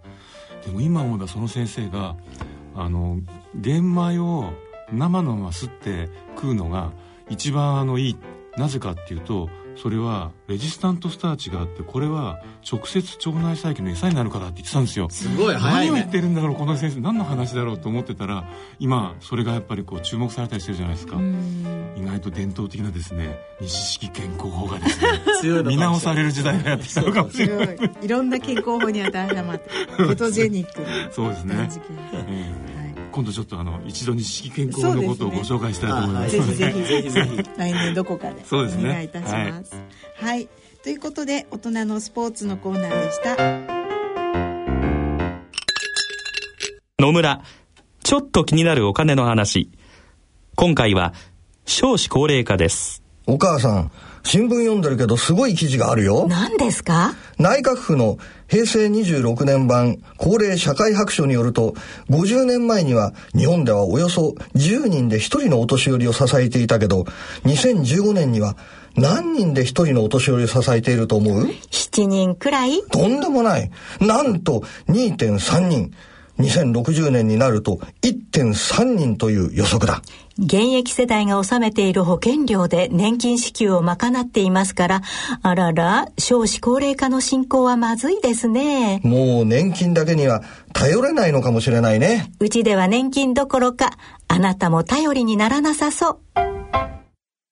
[0.65, 2.15] でも今思えばその先生が
[2.75, 3.19] あの
[3.55, 4.53] 玄米を
[4.91, 6.91] 生のまま吸って食うのが
[7.29, 8.17] 一番あのいい。
[8.57, 15.09] なぜかっていうとそれはレジスタントスターチがあってこれは直接腸内細菌の餌になるからって言ってたんですよ。
[15.09, 21.19] すごい早い、ね、何を言ってるんだろうこの先生何の話だろうと思ってたら今それがやっぱりこう注目されたりしてるじゃないですか。
[21.95, 27.77] 意外と伝統的なですね日式健康法がですね見直される時代がやってきたのかもしれない。
[28.03, 29.69] いろんな健康法に当てはまって
[30.07, 31.55] ケトジェニックそうですね、
[32.27, 32.72] うん
[33.13, 37.49] 今度ちょっとあの一度に式健康のことをご紹介したいと思います、ね、ぜひぜひぜひぜひ。
[37.59, 40.49] 来年どこかでお願いいたします、ね、はい、はい、
[40.81, 43.37] ということで大人のスポーツのコーナーでした。
[46.99, 47.43] 野村
[48.01, 49.69] ちょっと気になるお金の話。
[50.55, 51.13] 今回は
[51.65, 53.03] 少子高齢化です。
[53.27, 53.91] お母さん
[54.25, 56.25] 新聞読んでるけどすごい記事があるよ。
[56.27, 57.13] 何ですか？
[57.39, 58.17] 内閣府の
[58.47, 61.73] 平成26年版高齢社会白書によると
[62.09, 67.03] 50年前には日本ではおよそ10人で1人のお年寄りを支えていたけど
[67.45, 68.55] 2015年には
[68.95, 72.81] 何人で1人のお年寄りを支えていると思う ?7 人くらい？
[72.91, 73.71] とんでもない。
[73.99, 75.91] なんと2.3人。
[76.39, 80.01] 2060年になると1.3人という予測だ
[80.37, 85.01] 現役世代が納めている保険料で年金支給を賄っていますから
[85.41, 88.99] あらら少子高齢化の進行はまずいですね。
[89.03, 92.31] もう年金だけには頼れないのかもしれないね。
[92.39, 93.91] うちでは年金どころか
[94.27, 96.19] あなたも頼りにならなさそう。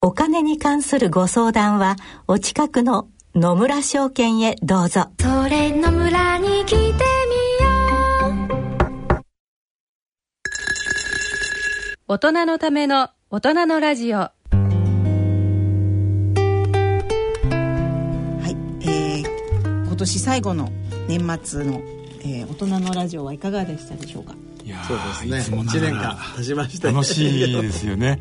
[0.01, 1.95] お金に関するご相談は
[2.27, 5.11] お近くの野村証券へどうぞ。
[5.19, 7.51] それ野村に来てみ
[12.12, 14.18] 大人のための大人のラジオ。
[14.18, 14.34] は
[18.49, 18.51] い、
[18.86, 20.70] えー、今年最後の
[21.07, 21.82] 年末の、
[22.20, 24.36] えー、大人のラジオはいかがでしたでしょうか？
[24.66, 25.39] いやそうですね。
[25.39, 28.20] いつもな1年がら間経ちましたね楽しいですよね。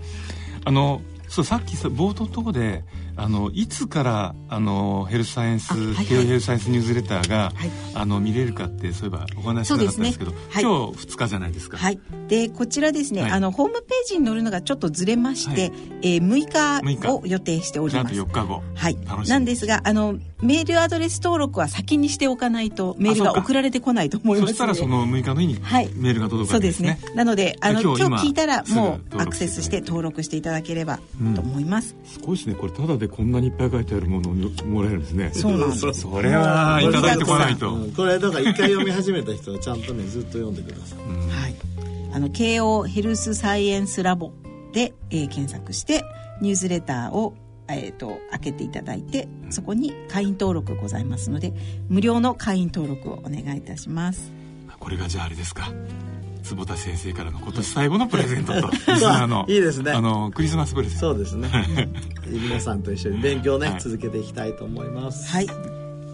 [0.65, 2.85] あのそうさっきさ冒頭のとこで
[3.17, 6.05] あのいつからあのヘルスサイエンス、あはいはい。
[6.05, 7.71] ヘルスサイエンスニュースレターが、はい。
[7.95, 10.63] あの見れるかってそういえばお話しなかったんですけどそうですね。
[10.63, 13.31] 今日2日じゃないですか、はい、でこちらですね、はい。
[13.33, 15.73] あのホームページに載るのがちょっとずれまして、はい。
[16.03, 17.11] えー、6 6日。
[17.11, 18.15] を予定しております。
[18.15, 18.63] 4日後。
[18.75, 18.97] はい。
[19.07, 25.91] 楽し、みなんですがあのメールアドレス登録は先にしておかないとメールが送られてこないと思いますそしたらその6日の日にはい。
[25.95, 30.99] メールが届くそうですわけですね、ねなのであの今日聞いたらもうアクセスして登録していただければ
[31.35, 32.55] と思います、すごいですね。
[32.55, 34.35] これただでこんなにいっぱい書いてあるものを
[34.67, 35.31] もらえるんですね。
[35.35, 35.93] そうなんです。
[35.95, 37.93] それはいただいてこないと、うん。
[37.93, 40.99] これだから一回読み始めた人はちゃんとねずっと読んでください。
[40.99, 41.55] はい、
[42.13, 44.33] あの慶応ヘルスサイエンスラボ
[44.73, 46.05] で、えー検索して
[46.41, 47.35] ニュースレターを、
[47.69, 51.53] えー、と開けていただいてそこに会員登録ございますので
[51.89, 54.33] 無料の会員登録をお願いいたします
[54.81, 55.71] これがじゃああれですか。
[56.43, 58.71] 坪田先生からの今年最後のプレゼントと。
[58.73, 59.93] リスナーのいいですね。
[59.93, 61.01] あのクリスマスプレゼント。
[61.01, 61.49] そうですね。
[62.27, 63.81] 皆さんと一緒に勉強ね、はい。
[63.81, 65.31] 続けていきたいと思います。
[65.31, 65.47] はい。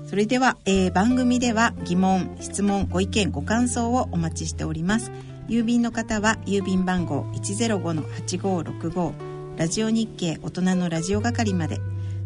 [0.06, 5.10] それでは、えー番組では疑問質問ご意見ご感想をお待ちしております。
[5.48, 9.12] 郵便の方は郵便番号105-8565
[9.56, 11.80] ラジオ日経大人のラジオ係まで。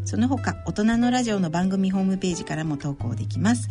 [0.05, 3.69] その他大人のラジオの番組ホームページからも投稿できます、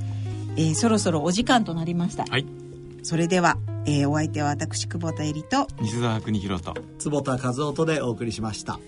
[0.55, 2.58] えーそろそろお時間となりました、はい
[3.03, 8.79] それでは、えーお相手は私久保田絵里と西澤邦弘と坪田和夫とでお送りしました。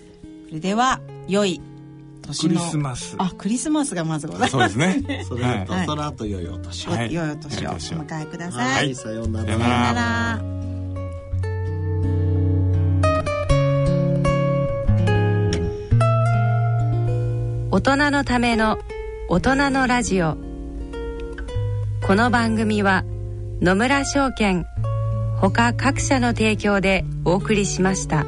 [0.48, 1.60] それでは良い
[2.22, 3.16] 年のクリスマス。
[3.18, 4.50] あクリスマスがまずございます。
[4.52, 5.24] そうですね。
[5.28, 5.86] それと、はい。
[5.86, 6.92] その後良いお年を。
[6.92, 7.12] はい。
[7.12, 8.90] 良いお年をお迎えくださはい。
[8.90, 9.46] い、さようなら。
[9.46, 10.62] さようなさよなら。
[17.70, 18.78] 大人のための
[19.28, 20.36] 大人のラジオ。
[22.06, 23.04] この番組は
[23.62, 24.66] 野村証券
[25.36, 28.26] ほか各社の提供でお送りしました。